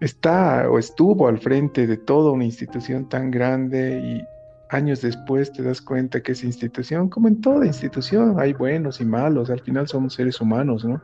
está 0.00 0.68
o 0.70 0.78
estuvo 0.78 1.28
al 1.28 1.38
frente 1.38 1.86
de 1.86 1.96
toda 1.96 2.32
una 2.32 2.44
institución 2.44 3.08
tan 3.08 3.30
grande 3.30 4.00
y 4.00 4.24
años 4.70 5.02
después 5.02 5.52
te 5.52 5.62
das 5.62 5.80
cuenta 5.80 6.22
que 6.22 6.32
esa 6.32 6.46
institución, 6.46 7.08
como 7.08 7.28
en 7.28 7.40
toda 7.40 7.66
institución, 7.66 8.36
hay 8.38 8.52
buenos 8.52 9.00
y 9.00 9.04
malos, 9.04 9.50
al 9.50 9.60
final 9.60 9.88
somos 9.88 10.14
seres 10.14 10.40
humanos, 10.40 10.84
¿no? 10.84 11.02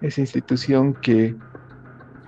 Esa 0.00 0.20
institución 0.20 0.94
que 0.94 1.36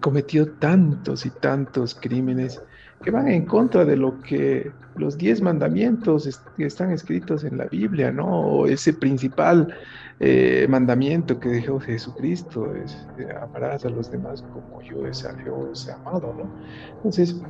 cometió 0.02 0.46
tantos 0.58 1.24
y 1.24 1.30
tantos 1.30 1.94
crímenes 1.94 2.60
que 3.02 3.10
van 3.10 3.28
en 3.28 3.46
contra 3.46 3.84
de 3.86 3.96
lo 3.96 4.20
que 4.20 4.70
los 4.96 5.16
diez 5.16 5.40
mandamientos 5.40 6.28
están 6.58 6.90
escritos 6.90 7.44
en 7.44 7.56
la 7.56 7.64
Biblia, 7.64 8.12
¿no? 8.12 8.26
O 8.26 8.66
ese 8.66 8.92
principal 8.92 9.74
eh, 10.20 10.66
mandamiento 10.68 11.40
que 11.40 11.48
dejó 11.48 11.80
Jesucristo 11.80 12.74
es 12.74 13.06
eh, 13.18 13.26
amarás 13.40 13.84
a 13.86 13.88
los 13.88 14.10
demás 14.10 14.42
como 14.52 14.82
yo 14.82 15.06
es 15.06 15.24
amado, 15.24 16.34
¿no? 16.36 16.50
Entonces, 16.96 17.40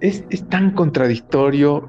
es, 0.00 0.24
es 0.30 0.48
tan 0.48 0.70
contradictorio 0.72 1.88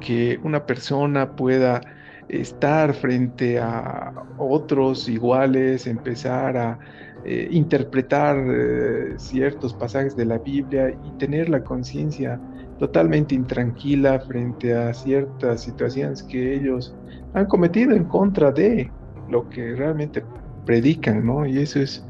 que 0.00 0.40
una 0.42 0.66
persona 0.66 1.36
pueda 1.36 1.80
estar 2.28 2.92
frente 2.92 3.58
a 3.60 4.12
otros 4.36 5.08
iguales, 5.08 5.86
empezar 5.86 6.56
a 6.56 6.78
eh, 7.28 7.48
interpretar 7.50 8.36
eh, 8.48 9.18
ciertos 9.18 9.74
pasajes 9.74 10.14
de 10.14 10.26
la 10.26 10.38
Biblia 10.38 10.96
y 11.02 11.12
tener 11.18 11.48
la 11.48 11.64
conciencia 11.64 12.40
totalmente 12.78 13.34
intranquila 13.34 14.20
frente 14.20 14.74
a 14.74 14.94
ciertas 14.94 15.62
situaciones 15.62 16.22
que 16.22 16.54
ellos 16.54 16.94
han 17.32 17.46
cometido 17.46 17.94
en 17.96 18.04
contra 18.06 18.52
de 18.52 18.94
lo 19.28 19.48
que 19.48 19.74
realmente 19.74 20.24
predican, 20.64 21.26
¿no? 21.26 21.46
Y 21.46 21.58
eso 21.58 21.80
es 21.80 22.06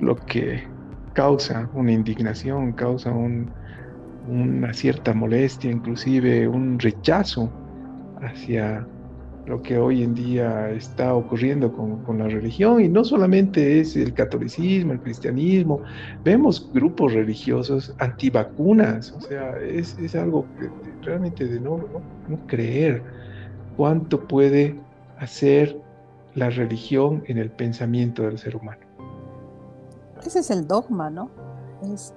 lo 0.00 0.16
que 0.16 0.64
causa 1.14 1.70
una 1.72 1.92
indignación, 1.92 2.74
causa 2.74 3.12
una 4.20 4.74
cierta 4.74 5.14
molestia, 5.14 5.70
inclusive 5.70 6.46
un 6.46 6.78
rechazo 6.78 7.56
hacia 8.20 8.86
lo 9.46 9.62
que 9.62 9.78
hoy 9.78 10.02
en 10.02 10.14
día 10.14 10.70
está 10.70 11.14
ocurriendo 11.14 11.72
con, 11.72 12.18
la 12.18 12.28
religión 12.28 12.80
y 12.80 12.88
no 12.88 13.04
solamente 13.04 13.80
es 13.80 13.96
el 13.96 14.12
catolicismo, 14.12 14.92
el 14.92 15.00
cristianismo, 15.00 15.80
vemos 16.22 16.70
grupos 16.72 17.14
religiosos 17.14 17.94
antivacunas, 17.98 19.12
o 19.12 19.20
sea, 19.20 19.58
es, 19.58 19.96
algo 20.14 20.44
que, 20.58 20.70
realmente 21.02 21.46
de 21.46 21.60
no, 21.60 21.78
no, 22.28 22.46
creer 22.46 23.02
cuánto 23.76 24.26
puede 24.26 24.78
hacer 25.18 25.80
la 26.34 26.50
religión 26.50 27.22
en 27.26 27.38
el 27.38 27.50
pensamiento 27.50 28.24
del 28.24 28.38
ser 28.38 28.56
humano. 28.56 28.80
Ese 30.24 30.40
es 30.40 30.50
el 30.50 30.66
dogma, 30.66 31.08
¿no? 31.08 31.30
Es 31.82 32.12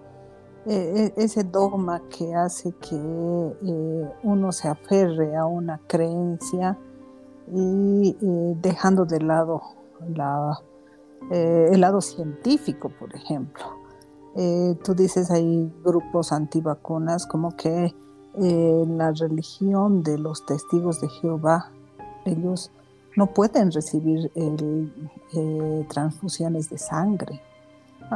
eh, 0.65 1.11
e, 1.17 1.23
ese 1.23 1.43
dogma 1.43 2.01
que 2.09 2.35
hace 2.35 2.71
que 2.73 2.95
eh, 2.95 4.09
uno 4.23 4.51
se 4.51 4.67
aferre 4.67 5.35
a 5.35 5.45
una 5.45 5.79
creencia 5.87 6.77
y 7.51 8.17
eh, 8.21 8.55
dejando 8.61 9.05
de 9.05 9.21
lado 9.21 9.61
eh, 11.31 11.69
el 11.71 11.81
lado 11.81 12.01
científico, 12.01 12.89
por 12.99 13.15
ejemplo. 13.15 13.63
Eh, 14.35 14.77
tú 14.83 14.93
dices 14.93 15.29
hay 15.29 15.71
grupos 15.83 16.31
antivacunas 16.31 17.27
como 17.27 17.55
que 17.55 17.93
en 18.33 18.97
la 18.97 19.11
religión 19.11 20.03
de 20.03 20.17
los 20.17 20.45
testigos 20.45 21.01
de 21.01 21.09
Jehová, 21.09 21.69
ellos 22.23 22.71
no 23.15 23.27
pueden 23.27 23.71
recibir 23.71 24.31
eh, 24.35 25.85
transfusiones 25.89 26.69
de 26.69 26.77
sangre. 26.77 27.41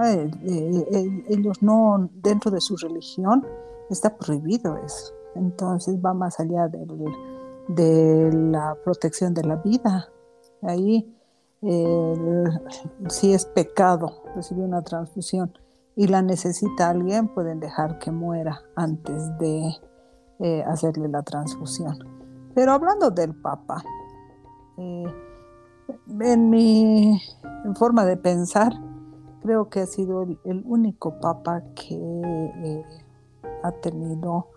Eh, 0.04 0.32
eh, 0.44 1.26
ellos 1.30 1.62
no, 1.62 2.10
dentro 2.22 2.52
de 2.52 2.62
su 2.62 2.76
religión, 2.78 3.46
está 3.90 4.16
prohibido 4.16 4.78
eso. 4.78 5.14
Entonces 5.36 5.98
va 6.04 6.14
más 6.14 6.40
allá 6.40 6.68
de 7.68 8.32
la 8.34 8.76
protección 8.84 9.34
de 9.34 9.44
la 9.44 9.56
vida. 9.58 10.10
Ahí 10.62 11.16
si 13.10 13.34
es 13.34 13.46
pecado 13.46 14.24
recibir 14.36 14.64
una 14.64 14.84
transfusión 14.84 15.52
y 15.96 16.08
la 16.08 16.22
necesita 16.22 16.90
alguien, 16.90 17.30
pueden 17.30 17.60
dejar 17.60 17.98
que 18.00 18.12
muera 18.12 18.62
antes 18.76 19.36
de 19.40 19.74
eh, 20.40 20.64
hacerle 20.68 21.08
la 21.08 21.24
transfusión. 21.24 21.98
Pero 22.54 22.74
hablando 22.74 23.10
del 23.10 23.34
Papa, 23.34 23.84
eh, 24.78 25.06
en 26.20 26.50
mi 26.50 27.20
forma 27.76 28.06
de 28.06 28.18
pensar, 28.18 28.74
creo 29.42 29.70
que 29.70 29.82
ha 29.82 29.86
sido 29.86 30.24
el, 30.24 30.64
único 30.66 31.20
Papa 31.20 31.64
que 31.74 31.96
eh, 31.96 32.84
ha 33.64 33.72
tenido 33.72 34.50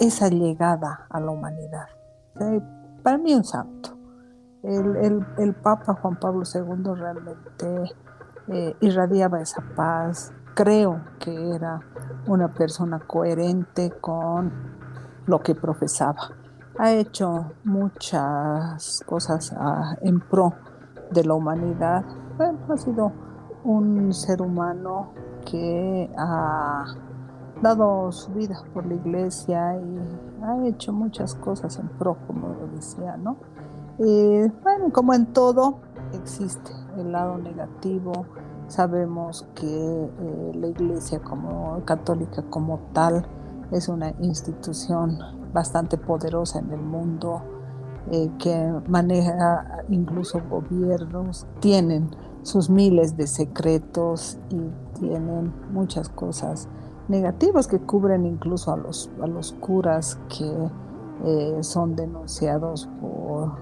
esa 0.00 0.28
llegada 0.28 1.06
a 1.10 1.20
la 1.20 1.30
humanidad. 1.30 1.86
para 3.02 3.18
mí 3.18 3.34
un 3.34 3.44
santo. 3.44 3.96
El, 4.62 5.24
el, 5.38 5.54
Papa 5.54 5.94
Juan 5.94 6.18
Pablo 6.18 6.42
II 6.42 6.94
realmente 6.94 7.94
irradiaba 8.80 9.40
esa 9.40 9.62
paz, 9.76 10.32
creo 10.54 11.00
que 11.20 11.54
era 11.54 11.80
una 12.26 12.48
persona 12.48 12.98
coherente 12.98 13.92
con 14.00 14.52
lo 15.26 15.40
que 15.40 15.54
profesaba. 15.54 16.30
Ha 16.78 16.92
hecho 16.92 17.52
muchas 17.64 19.02
cosas 19.06 19.54
ah, 19.56 19.96
en 20.00 20.20
pro 20.20 20.52
de 21.10 21.24
la 21.24 21.34
humanidad. 21.34 22.04
ha 22.38 22.76
sido 22.76 23.12
un 23.64 24.12
ser 24.12 24.42
humano 24.42 25.12
que 25.44 26.10
ha 26.16 26.84
dado 27.62 28.12
su 28.12 28.32
vida 28.32 28.62
por 28.74 28.86
la 28.86 28.94
iglesia 28.94 29.76
y 29.76 30.44
ha 30.44 30.66
hecho 30.66 30.92
muchas 30.92 31.34
cosas 31.34 31.78
en 31.78 31.88
pro, 31.88 32.16
como 32.26 32.48
lo 32.48 32.66
decía, 32.74 33.16
¿no? 33.16 33.36
bueno, 33.98 34.92
como 34.92 35.14
en 35.14 35.32
todo, 35.32 35.78
existe 36.12 36.70
el 36.98 37.12
lado 37.12 37.38
negativo, 37.38 38.26
Sabemos 38.68 39.46
que 39.54 39.64
eh, 39.64 40.52
la 40.54 40.66
Iglesia 40.66 41.20
como 41.20 41.80
católica 41.84 42.42
como 42.50 42.80
tal 42.92 43.24
es 43.70 43.88
una 43.88 44.12
institución 44.20 45.18
bastante 45.52 45.96
poderosa 45.96 46.58
en 46.58 46.72
el 46.72 46.80
mundo, 46.80 47.42
eh, 48.10 48.28
que 48.40 48.72
maneja 48.88 49.84
incluso 49.88 50.42
gobiernos, 50.50 51.46
tienen 51.60 52.10
sus 52.42 52.68
miles 52.68 53.16
de 53.16 53.28
secretos 53.28 54.36
y 54.50 54.98
tienen 54.98 55.52
muchas 55.72 56.08
cosas 56.08 56.68
negativas 57.08 57.66
que 57.66 57.78
cubren 57.78 58.26
incluso 58.26 58.72
a 58.72 58.76
los, 58.76 59.10
a 59.22 59.26
los 59.26 59.52
curas 59.52 60.18
que 60.28 60.50
eh, 61.24 61.58
son 61.62 61.96
denunciados 61.96 62.88
por 63.00 63.52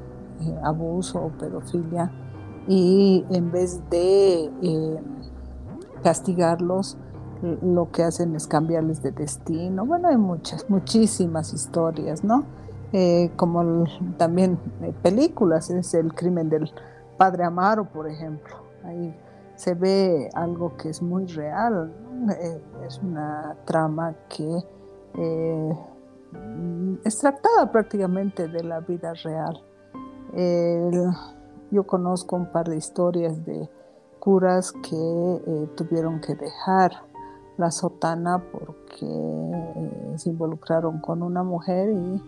abuso 0.62 1.20
o 1.24 1.28
pedofilia 1.28 2.10
y 2.66 3.24
en 3.30 3.52
vez 3.52 3.80
de 3.90 4.50
eh, 4.62 5.00
castigarlos, 6.02 6.96
lo 7.62 7.90
que 7.90 8.02
hacen 8.02 8.34
es 8.36 8.46
cambiarles 8.46 9.02
de 9.02 9.10
destino. 9.10 9.84
Bueno, 9.84 10.08
hay 10.08 10.16
muchas, 10.16 10.68
muchísimas 10.70 11.52
historias, 11.52 12.24
¿no? 12.24 12.44
Eh, 12.92 13.32
como 13.36 13.84
también 14.16 14.58
eh, 14.82 14.94
películas, 15.02 15.68
es 15.68 15.92
el 15.94 16.14
crimen 16.14 16.48
del 16.48 16.70
padre 17.18 17.44
Amaro, 17.44 17.84
por 17.84 18.08
ejemplo. 18.08 18.56
Ahí 18.84 19.14
se 19.56 19.74
ve 19.74 20.28
algo 20.34 20.76
que 20.76 20.90
es 20.90 21.02
muy 21.02 21.26
real, 21.26 21.92
es 22.86 22.98
una 22.98 23.56
trama 23.64 24.14
que 24.28 24.58
es 27.04 27.18
tratada 27.18 27.70
prácticamente 27.70 28.48
de 28.48 28.64
la 28.64 28.80
vida 28.80 29.12
real. 29.22 29.62
Yo 31.70 31.86
conozco 31.86 32.36
un 32.36 32.52
par 32.52 32.68
de 32.68 32.76
historias 32.76 33.44
de 33.44 33.68
curas 34.20 34.72
que 34.72 35.42
eh, 35.46 35.68
tuvieron 35.76 36.20
que 36.20 36.34
dejar 36.34 36.92
la 37.58 37.70
sotana 37.70 38.42
porque 38.52 39.02
eh, 39.02 40.14
se 40.16 40.30
involucraron 40.30 41.00
con 41.00 41.22
una 41.22 41.42
mujer 41.42 41.90
y 41.90 42.22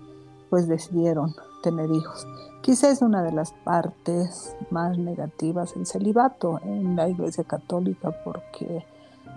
pues 0.50 0.68
decidieron 0.68 1.32
tener 1.66 1.90
hijos. 1.90 2.28
Quizás 2.60 2.92
es 2.92 3.02
una 3.02 3.24
de 3.24 3.32
las 3.32 3.50
partes 3.64 4.54
más 4.70 4.96
negativas 4.98 5.74
el 5.74 5.84
celibato 5.84 6.60
en 6.62 6.94
la 6.94 7.08
Iglesia 7.08 7.42
Católica 7.42 8.12
porque 8.24 8.84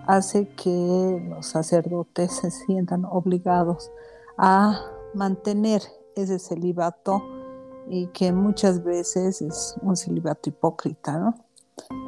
hace 0.06 0.46
que 0.50 1.26
los 1.28 1.46
sacerdotes 1.46 2.30
se 2.30 2.52
sientan 2.52 3.04
obligados 3.04 3.90
a 4.38 4.80
mantener 5.12 5.82
ese 6.14 6.38
celibato 6.38 7.20
y 7.88 8.06
que 8.08 8.30
muchas 8.30 8.84
veces 8.84 9.42
es 9.42 9.74
un 9.82 9.96
celibato 9.96 10.50
hipócrita, 10.50 11.18
¿no? 11.18 11.34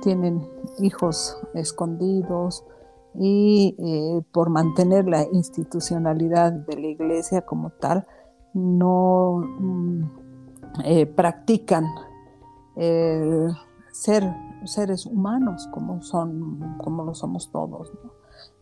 Tienen 0.03 0.49
hijos 0.79 1.37
escondidos 1.55 2.65
y 3.15 3.75
eh, 3.77 4.23
por 4.31 4.51
mantener 4.51 5.09
la 5.09 5.25
institucionalidad 5.33 6.53
de 6.53 6.77
la 6.77 6.87
iglesia 6.87 7.41
como 7.41 7.71
tal, 7.71 8.07
no 8.55 9.45
mm, 9.59 10.03
eh, 10.85 11.07
practican 11.07 11.87
ser 13.93 14.35
seres 14.65 15.05
humanos 15.05 15.69
como 15.73 16.03
son, 16.03 16.79
como 16.79 17.05
lo 17.05 17.15
somos 17.15 17.51
todos, 17.51 17.93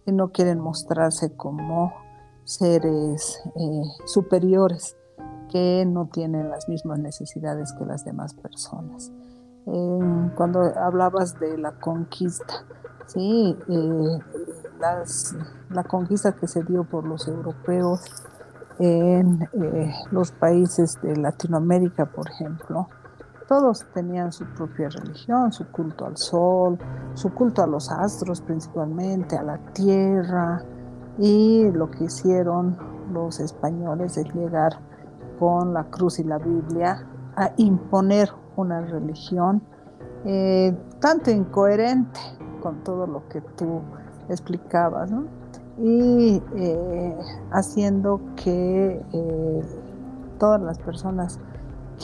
y 0.06 0.12
no 0.12 0.32
quieren 0.32 0.58
mostrarse 0.58 1.36
como 1.36 1.92
seres 2.44 3.40
eh, 3.54 3.82
superiores 4.06 4.96
que 5.50 5.84
no 5.86 6.06
tienen 6.06 6.50
las 6.50 6.68
mismas 6.68 6.98
necesidades 6.98 7.72
que 7.72 7.84
las 7.84 8.04
demás 8.04 8.34
personas. 8.34 9.12
cuando 10.36 10.62
hablabas 10.76 11.38
de 11.38 11.56
la 11.58 11.72
conquista, 11.78 12.64
sí, 13.06 13.56
eh, 13.68 14.18
la 15.70 15.84
conquista 15.84 16.32
que 16.32 16.48
se 16.48 16.62
dio 16.64 16.84
por 16.84 17.06
los 17.06 17.28
europeos 17.28 18.00
en 18.80 19.42
eh, 19.52 19.94
los 20.10 20.32
países 20.32 20.98
de 21.02 21.14
Latinoamérica, 21.16 22.06
por 22.06 22.28
ejemplo, 22.28 22.88
todos 23.46 23.84
tenían 23.92 24.32
su 24.32 24.46
propia 24.54 24.88
religión, 24.88 25.52
su 25.52 25.70
culto 25.70 26.06
al 26.06 26.16
sol, 26.16 26.78
su 27.14 27.32
culto 27.34 27.62
a 27.62 27.66
los 27.66 27.90
astros 27.90 28.40
principalmente, 28.40 29.36
a 29.36 29.42
la 29.42 29.58
tierra, 29.72 30.64
y 31.18 31.70
lo 31.72 31.90
que 31.90 32.04
hicieron 32.04 32.76
los 33.12 33.40
españoles 33.40 34.16
es 34.16 34.32
llegar 34.32 34.78
con 35.38 35.74
la 35.74 35.84
cruz 35.84 36.18
y 36.18 36.24
la 36.24 36.38
Biblia 36.38 37.06
a 37.36 37.52
imponer 37.58 38.30
una 38.56 38.80
religión 38.80 39.62
eh, 40.24 40.76
tanto 41.00 41.30
incoherente 41.30 42.20
con 42.62 42.82
todo 42.84 43.06
lo 43.06 43.28
que 43.28 43.40
tú 43.40 43.82
explicabas, 44.28 45.10
¿no? 45.10 45.39
Y 45.80 46.42
eh, 46.56 47.18
haciendo 47.50 48.20
que 48.36 49.02
eh, 49.12 49.62
todas 50.38 50.60
las 50.60 50.78
personas 50.78 51.40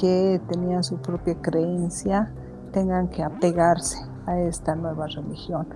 que 0.00 0.40
tenían 0.48 0.82
su 0.82 0.96
propia 0.96 1.34
creencia 1.40 2.32
tengan 2.72 3.08
que 3.08 3.22
apegarse 3.22 3.98
a 4.26 4.38
esta 4.40 4.74
nueva 4.74 5.06
religión. 5.06 5.66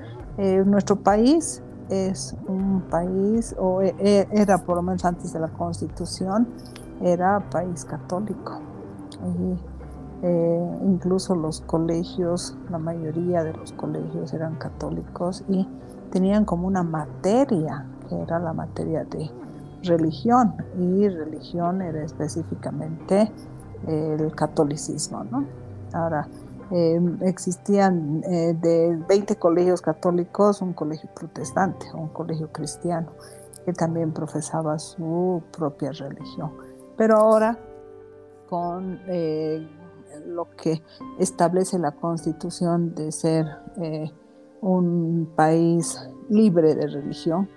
nuestro 0.66 0.96
país 0.96 1.62
es 1.88 2.36
un 2.46 2.82
país, 2.90 3.54
o 3.58 3.80
era 3.80 4.58
por 4.58 4.76
lo 4.76 4.82
menos 4.82 5.04
antes 5.04 5.32
de 5.32 5.40
la 5.40 5.48
constitución, 5.48 6.48
era 7.00 7.40
país 7.50 7.84
católico. 7.84 8.60
Eh, 10.22 10.78
incluso 10.82 11.34
los 11.34 11.62
colegios, 11.62 12.54
la 12.70 12.78
mayoría 12.78 13.42
de 13.42 13.54
los 13.54 13.72
colegios 13.72 14.34
eran 14.34 14.56
católicos 14.56 15.44
y 15.48 15.66
tenían 16.10 16.44
como 16.44 16.66
una 16.66 16.82
materia, 16.82 17.86
que 18.08 18.20
era 18.20 18.38
la 18.38 18.52
materia 18.52 19.04
de 19.04 19.30
religión, 19.82 20.54
y 20.78 21.08
religión 21.08 21.82
era 21.82 22.02
específicamente 22.02 23.32
el 23.86 24.34
catolicismo. 24.34 25.24
¿no? 25.24 25.46
Ahora, 25.92 26.28
em, 26.70 27.18
existían 27.22 28.22
eh, 28.24 28.54
de 28.54 28.96
20 29.08 29.36
colegios 29.36 29.80
católicos 29.80 30.62
un 30.62 30.72
colegio 30.72 31.08
protestante, 31.14 31.86
un 31.94 32.08
colegio 32.08 32.52
cristiano, 32.52 33.10
que 33.64 33.72
también 33.72 34.12
profesaba 34.12 34.78
su 34.78 35.42
propia 35.56 35.92
religión. 35.92 36.52
Pero 36.96 37.16
ahora, 37.16 37.58
con 38.48 39.00
eh, 39.06 39.66
lo 40.26 40.50
que 40.50 40.82
establece 41.18 41.78
la 41.78 41.92
constitución 41.92 42.94
de 42.94 43.12
ser 43.12 43.46
eh, 43.80 44.10
un 44.60 45.32
país 45.36 45.98
libre 46.28 46.74
de 46.74 46.86
religión, 46.86 47.48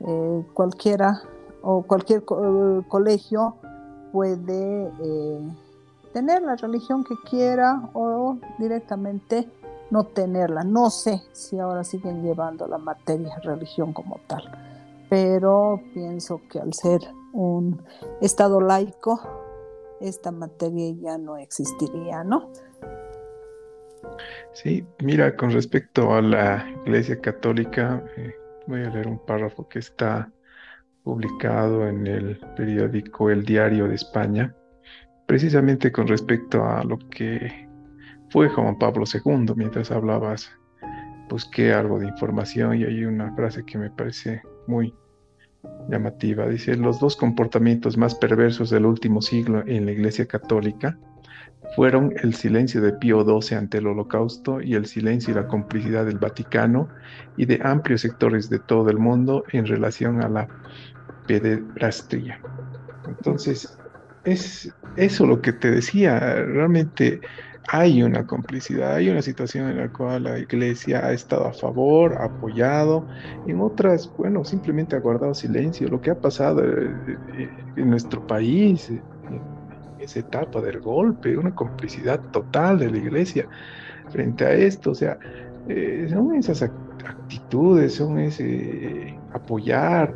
eh, 0.00 0.44
cualquiera 0.52 1.22
o 1.62 1.82
cualquier 1.82 2.24
colegio 2.24 3.56
puede 4.12 4.90
tener 6.12 6.42
la 6.42 6.56
religión 6.56 7.04
que 7.04 7.14
quiera 7.28 7.90
o 7.94 8.36
directamente 8.58 9.48
no 9.90 10.04
tenerla. 10.04 10.62
No 10.62 10.90
sé 10.90 11.22
si 11.32 11.58
ahora 11.58 11.84
siguen 11.84 12.22
llevando 12.22 12.66
la 12.66 12.78
materia 12.78 13.36
religión 13.42 13.92
como 13.92 14.20
tal, 14.26 14.42
pero 15.08 15.80
pienso 15.92 16.40
que 16.50 16.60
al 16.60 16.72
ser 16.74 17.00
un 17.32 17.82
Estado 18.20 18.60
laico, 18.60 19.20
esta 20.00 20.30
materia 20.30 20.94
ya 21.00 21.18
no 21.18 21.36
existiría, 21.36 22.24
¿no? 22.24 22.50
Sí, 24.52 24.86
mira, 25.02 25.36
con 25.36 25.50
respecto 25.50 26.14
a 26.14 26.22
la 26.22 26.66
Iglesia 26.84 27.20
Católica, 27.20 28.02
eh, 28.16 28.34
voy 28.66 28.82
a 28.82 28.90
leer 28.90 29.06
un 29.08 29.24
párrafo 29.24 29.68
que 29.68 29.78
está 29.78 30.30
publicado 31.02 31.86
en 31.86 32.06
el 32.06 32.38
periódico 32.56 33.30
El 33.30 33.44
Diario 33.44 33.88
de 33.88 33.94
España 33.94 34.54
precisamente 35.26 35.90
con 35.90 36.06
respecto 36.06 36.64
a 36.64 36.84
lo 36.84 36.98
que 37.10 37.68
fue 38.30 38.48
Juan 38.48 38.78
Pablo 38.78 39.04
II, 39.12 39.54
mientras 39.56 39.90
hablabas, 39.90 40.50
busqué 41.28 41.72
algo 41.72 41.98
de 41.98 42.08
información 42.08 42.78
y 42.78 42.84
hay 42.84 43.04
una 43.04 43.34
frase 43.34 43.64
que 43.64 43.78
me 43.78 43.90
parece 43.90 44.42
muy 44.66 44.94
llamativa. 45.88 46.48
Dice, 46.48 46.76
los 46.76 47.00
dos 47.00 47.16
comportamientos 47.16 47.96
más 47.96 48.14
perversos 48.14 48.70
del 48.70 48.86
último 48.86 49.22
siglo 49.22 49.62
en 49.66 49.86
la 49.86 49.92
Iglesia 49.92 50.26
Católica 50.26 50.98
fueron 51.74 52.12
el 52.22 52.34
silencio 52.34 52.80
de 52.80 52.92
Pío 52.92 53.24
XII 53.24 53.56
ante 53.56 53.78
el 53.78 53.86
holocausto 53.86 54.60
y 54.60 54.74
el 54.74 54.86
silencio 54.86 55.32
y 55.32 55.34
la 55.34 55.48
complicidad 55.48 56.04
del 56.06 56.18
Vaticano 56.18 56.88
y 57.36 57.46
de 57.46 57.60
amplios 57.62 58.02
sectores 58.02 58.48
de 58.48 58.58
todo 58.60 58.90
el 58.90 58.98
mundo 58.98 59.44
en 59.52 59.66
relación 59.66 60.22
a 60.22 60.28
la 60.28 60.48
pederastría. 61.26 62.38
Entonces, 63.08 63.76
es 64.24 64.72
eso 64.96 65.26
lo 65.26 65.40
que 65.40 65.52
te 65.52 65.70
decía, 65.70 66.18
realmente 66.18 67.20
hay 67.68 68.02
una 68.02 68.26
complicidad, 68.26 68.94
hay 68.94 69.08
una 69.08 69.22
situación 69.22 69.70
en 69.70 69.78
la 69.78 69.92
cual 69.92 70.24
la 70.24 70.38
iglesia 70.38 71.04
ha 71.06 71.12
estado 71.12 71.46
a 71.46 71.52
favor, 71.52 72.14
ha 72.18 72.26
apoyado, 72.26 73.06
en 73.46 73.60
otras, 73.60 74.12
bueno, 74.16 74.44
simplemente 74.44 74.96
ha 74.96 75.00
guardado 75.00 75.34
silencio. 75.34 75.88
Lo 75.88 76.00
que 76.00 76.10
ha 76.10 76.20
pasado 76.20 76.62
eh, 76.62 76.90
eh, 77.38 77.50
en 77.76 77.90
nuestro 77.90 78.26
país, 78.26 78.92
esa 80.04 80.20
etapa 80.20 80.60
del 80.60 80.80
golpe, 80.80 81.36
una 81.36 81.54
complicidad 81.54 82.20
total 82.30 82.78
de 82.78 82.90
la 82.90 82.98
iglesia 82.98 83.48
frente 84.10 84.44
a 84.44 84.52
esto, 84.52 84.90
o 84.90 84.94
sea, 84.94 85.18
eh, 85.68 86.06
son 86.10 86.34
esas 86.34 86.62
actitudes, 86.62 87.94
son 87.94 88.18
ese 88.18 89.18
apoyar 89.32 90.14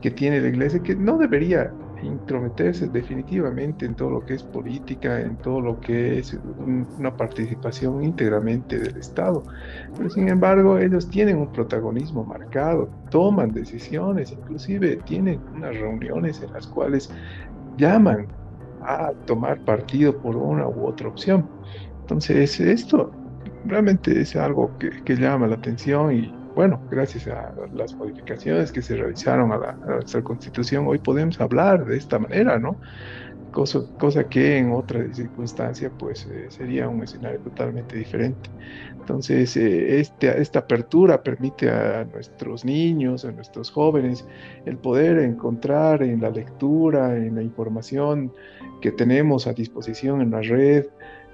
que 0.00 0.10
tiene 0.10 0.40
la 0.40 0.48
iglesia 0.48 0.82
que 0.82 0.94
no 0.94 1.18
debería 1.18 1.72
intrometerse 2.02 2.88
definitivamente 2.88 3.86
en 3.86 3.94
todo 3.94 4.10
lo 4.10 4.24
que 4.24 4.34
es 4.34 4.42
política, 4.42 5.20
en 5.20 5.36
todo 5.36 5.60
lo 5.60 5.80
que 5.80 6.18
es 6.18 6.38
una 6.98 7.16
participación 7.16 8.02
íntegramente 8.02 8.78
del 8.78 8.96
Estado. 8.96 9.42
Pero 9.96 10.10
sin 10.10 10.28
embargo, 10.28 10.78
ellos 10.78 11.08
tienen 11.08 11.38
un 11.38 11.52
protagonismo 11.52 12.24
marcado, 12.24 12.88
toman 13.10 13.52
decisiones, 13.52 14.32
inclusive 14.32 14.96
tienen 15.04 15.40
unas 15.54 15.76
reuniones 15.76 16.42
en 16.42 16.52
las 16.52 16.66
cuales 16.66 17.10
llaman 17.76 18.26
a 18.82 19.12
tomar 19.26 19.60
partido 19.64 20.16
por 20.16 20.36
una 20.36 20.66
u 20.68 20.86
otra 20.86 21.08
opción. 21.08 21.48
Entonces, 22.02 22.58
esto 22.60 23.10
realmente 23.64 24.20
es 24.20 24.36
algo 24.36 24.70
que, 24.78 25.16
llama 25.16 25.46
la 25.46 25.56
atención 25.56 26.12
y 26.12 26.32
bueno, 26.54 26.80
gracias 26.90 27.28
a 27.28 27.54
las 27.74 27.94
modificaciones 27.94 28.72
que 28.72 28.82
se 28.82 28.96
realizaron 28.96 29.52
a, 29.52 29.72
nuestra 29.86 30.22
constitución, 30.22 30.86
hoy 30.88 30.98
podemos 30.98 31.40
hablar 31.40 31.84
de 31.84 31.96
esta 31.96 32.18
manera, 32.18 32.58
¿no? 32.58 32.76
Cosa, 33.52 34.28
que 34.28 34.58
en 34.58 34.72
otra 34.72 35.12
circunstancia 35.12 35.90
pues 35.90 36.26
eh, 36.26 36.46
sería 36.50 36.88
un 36.88 37.02
escenario 37.02 37.40
totalmente 37.40 37.96
diferente. 37.96 38.48
Entonces, 38.98 39.56
eh, 39.56 39.98
este, 39.98 40.40
esta 40.40 40.60
apertura 40.60 41.22
permite 41.22 41.68
a 41.68 42.04
nuestros 42.04 42.64
niños, 42.64 43.24
a 43.24 43.32
nuestros 43.32 43.70
jóvenes, 43.70 44.24
el 44.66 44.76
poder 44.76 45.18
encontrar 45.18 46.02
en 46.02 46.20
la 46.20 46.30
lectura, 46.30 47.16
en 47.16 47.34
la 47.34 47.42
información 47.42 48.32
que 48.80 48.92
tenemos 48.92 49.46
a 49.46 49.52
disposición 49.52 50.20
en 50.20 50.30
la 50.30 50.42
red, 50.42 50.86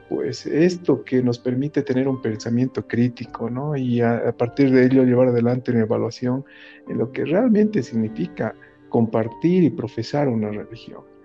pues 0.08 0.46
esto 0.46 1.02
que 1.04 1.22
nos 1.22 1.38
permite 1.38 1.82
tener 1.82 2.08
un 2.08 2.22
pensamiento 2.22 2.86
crítico, 2.86 3.50
¿no? 3.50 3.76
Y 3.76 4.00
a, 4.00 4.32
partir 4.36 4.70
de 4.70 4.86
ello 4.86 5.04
llevar 5.04 5.28
adelante 5.28 5.72
una 5.72 5.80
evaluación 5.80 6.44
en 6.88 6.98
lo 6.98 7.10
que 7.10 7.24
realmente 7.24 7.82
significa 7.82 8.54
compartir 8.88 9.64
y 9.64 9.70
profesar 9.70 10.28
una 10.28 10.50
religión. 10.50 11.15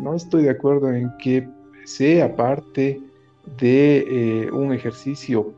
No 0.00 0.14
estoy 0.14 0.44
de 0.44 0.50
acuerdo 0.50 0.92
en 0.92 1.10
que 1.18 1.48
sea 1.84 2.34
parte 2.34 3.00
de 3.58 3.98
eh, 3.98 4.50
un 4.50 4.72
ejercicio 4.72 5.52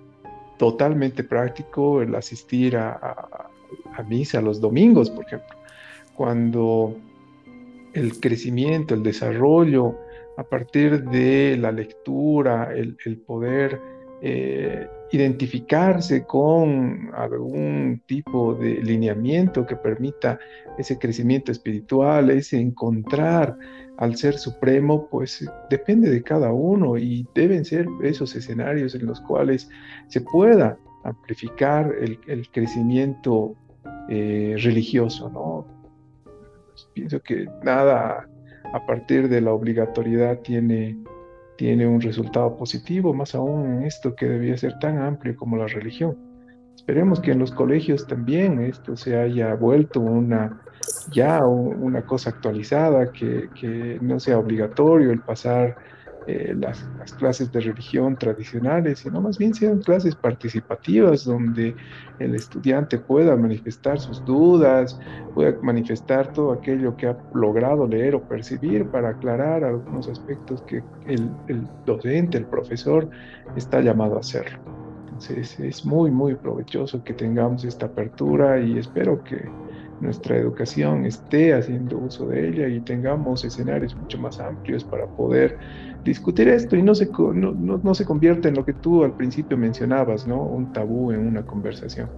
totalmente 0.58 1.22
práctico 1.22 2.00
el 2.00 2.14
asistir 2.14 2.76
a 2.76 3.50
misa 4.08 4.40
los 4.40 4.60
domingos, 4.60 5.10
por 5.10 5.24
ejemplo, 5.24 5.56
cuando 6.14 6.96
el 7.92 8.20
crecimiento, 8.20 8.94
el 8.94 9.02
desarrollo, 9.02 9.96
a 10.36 10.42
partir 10.42 11.02
de 11.04 11.56
la 11.58 11.72
lectura, 11.72 12.72
el, 12.74 12.96
poder 13.26 13.80
eh, 14.22 14.88
identificarse 15.12 16.24
con 16.24 17.10
algún 17.14 18.02
tipo 18.06 18.54
de 18.54 18.82
lineamiento 18.82 19.66
que 19.66 19.76
permita 19.76 20.38
ese 20.78 20.98
crecimiento 20.98 21.52
espiritual, 21.52 22.30
ese 22.30 22.60
encontrar 22.60 23.56
al 23.98 24.16
Ser 24.16 24.36
Supremo, 24.38 25.08
pues 25.10 25.48
depende 25.70 26.10
de 26.10 26.22
cada 26.22 26.52
uno 26.52 26.98
y 26.98 27.26
deben 27.34 27.64
ser 27.64 27.86
esos 28.02 28.34
escenarios 28.34 28.94
en 28.94 29.06
los 29.06 29.20
cuales 29.20 29.68
se 30.08 30.20
pueda 30.20 30.78
amplificar 31.04 31.94
el, 32.00 32.48
crecimiento 32.50 33.54
eh, 34.08 34.56
religioso, 34.58 35.30
¿no? 35.30 35.66
Pienso 36.92 37.20
que 37.20 37.48
nada 37.62 38.28
a 38.72 38.86
partir 38.86 39.28
de 39.28 39.40
la 39.40 39.52
obligatoriedad 39.52 40.40
tiene, 40.40 40.98
tiene 41.56 41.86
un 41.86 42.00
resultado 42.00 42.56
positivo, 42.56 43.14
más 43.14 43.34
aún 43.34 43.66
en 43.66 43.82
esto 43.82 44.14
que 44.14 44.26
debía 44.26 44.56
ser 44.56 44.78
tan 44.78 44.98
amplio 44.98 45.36
como 45.36 45.56
la 45.56 45.66
religión. 45.66 46.16
Esperemos 46.74 47.20
que 47.20 47.32
en 47.32 47.38
los 47.38 47.52
colegios 47.52 48.06
también 48.06 48.60
esto 48.60 48.96
se 48.96 49.16
haya 49.16 49.54
vuelto 49.54 50.00
una 50.00 50.60
ya 51.10 51.44
una 51.44 52.02
cosa 52.02 52.30
actualizada, 52.30 53.10
que, 53.12 53.48
que 53.58 53.98
no 54.00 54.20
sea 54.20 54.38
obligatorio 54.38 55.10
el 55.10 55.20
pasar 55.20 55.76
eh, 56.26 56.54
las, 56.58 56.84
clases 57.18 57.52
de 57.52 57.60
religión 57.60 58.16
tradicionales, 58.16 58.98
sino 58.98 59.20
más 59.20 59.38
bien 59.38 59.54
sean 59.54 59.80
clases 59.80 60.14
participativas 60.16 61.24
donde 61.24 61.74
el 62.18 62.34
estudiante 62.34 62.98
pueda 62.98 63.36
manifestar 63.36 64.00
sus 64.00 64.24
dudas, 64.24 64.98
pueda 65.34 65.56
manifestar 65.62 66.32
todo 66.32 66.52
aquello 66.52 66.96
que 66.96 67.06
ha 67.06 67.16
logrado 67.32 67.86
leer 67.86 68.16
o 68.16 68.22
percibir 68.22 68.86
para 68.86 69.10
aclarar 69.10 69.62
algunos 69.62 70.08
aspectos 70.08 70.62
que 70.62 70.82
el, 71.06 71.30
el 71.46 71.62
docente, 71.84 72.38
el 72.38 72.46
profesor 72.46 73.08
está 73.54 73.80
llamado 73.80 74.16
a 74.16 74.20
hacerlo. 74.20 74.58
Entonces 75.06 75.58
es 75.60 75.86
muy, 75.86 76.10
muy 76.10 76.34
provechoso 76.34 77.02
que 77.02 77.14
tengamos 77.14 77.64
esta 77.64 77.86
apertura 77.86 78.60
y 78.60 78.78
espero 78.78 79.22
que 79.24 79.48
nuestra 80.00 80.36
educación 80.36 81.06
esté 81.06 81.54
haciendo 81.54 81.98
uso 81.98 82.26
de 82.28 82.48
ella 82.48 82.68
y 82.68 82.80
tengamos 82.80 83.44
escenarios 83.44 83.94
mucho 83.96 84.18
más 84.18 84.38
amplios 84.40 84.84
para 84.84 85.06
poder 85.06 85.58
discutir 86.04 86.48
esto 86.48 86.76
y 86.76 86.82
no 86.82 86.94
se, 86.94 87.10
no, 87.34 87.52
no, 87.52 87.94
se 87.94 88.04
convierte 88.04 88.48
en 88.48 88.54
lo 88.54 88.64
que 88.64 88.72
tú 88.74 89.04
al 89.04 89.12
principio 89.16 89.56
mencionabas, 89.56 90.26
¿no? 90.26 90.42
Un 90.42 90.72
tabú 90.72 91.12
en 91.12 91.26
una 91.26 91.44
conversación. 91.44 92.08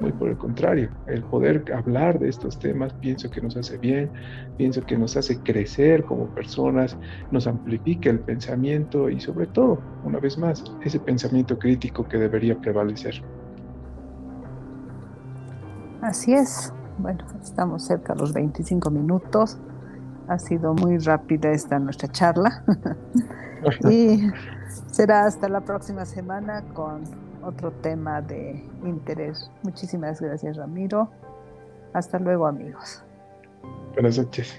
Muy 0.00 0.12
por 0.12 0.30
el 0.30 0.36
contrario, 0.36 0.90
el 1.06 1.22
poder 1.22 1.64
hablar 1.74 2.18
de 2.18 2.28
estos 2.28 2.58
temas 2.58 2.92
pienso 2.94 3.30
que 3.30 3.40
nos 3.40 3.56
hace 3.56 3.78
bien, 3.78 4.10
pienso 4.56 4.82
que 4.82 4.96
nos 4.96 5.16
hace 5.16 5.38
crecer 5.40 6.04
como 6.04 6.26
personas, 6.34 6.96
nos 7.30 7.46
amplifica 7.46 8.10
el 8.10 8.20
pensamiento 8.20 9.10
y 9.10 9.20
sobre 9.20 9.46
todo, 9.46 9.80
una 10.04 10.18
vez 10.18 10.38
más, 10.38 10.64
ese 10.82 10.98
pensamiento 10.98 11.58
crítico 11.58 12.06
que 12.08 12.18
debería 12.18 12.58
prevalecer. 12.58 13.22
Así 16.00 16.32
es. 16.32 16.72
Bueno, 16.98 17.24
estamos 17.42 17.84
cerca 17.84 18.14
de 18.14 18.20
los 18.20 18.32
25 18.32 18.90
minutos. 18.90 19.58
Ha 20.28 20.38
sido 20.38 20.74
muy 20.74 20.98
rápida 20.98 21.50
esta 21.50 21.78
nuestra 21.78 22.08
charla. 22.08 22.64
y 23.90 24.30
será 24.90 25.24
hasta 25.24 25.48
la 25.48 25.60
próxima 25.62 26.04
semana 26.04 26.62
con 26.74 27.02
otro 27.42 27.72
tema 27.72 28.20
de 28.20 28.64
interés. 28.84 29.50
Muchísimas 29.62 30.20
gracias, 30.20 30.56
Ramiro. 30.56 31.10
Hasta 31.92 32.18
luego, 32.18 32.46
amigos. 32.46 33.02
Buenas 33.94 34.18
noches. 34.18 34.54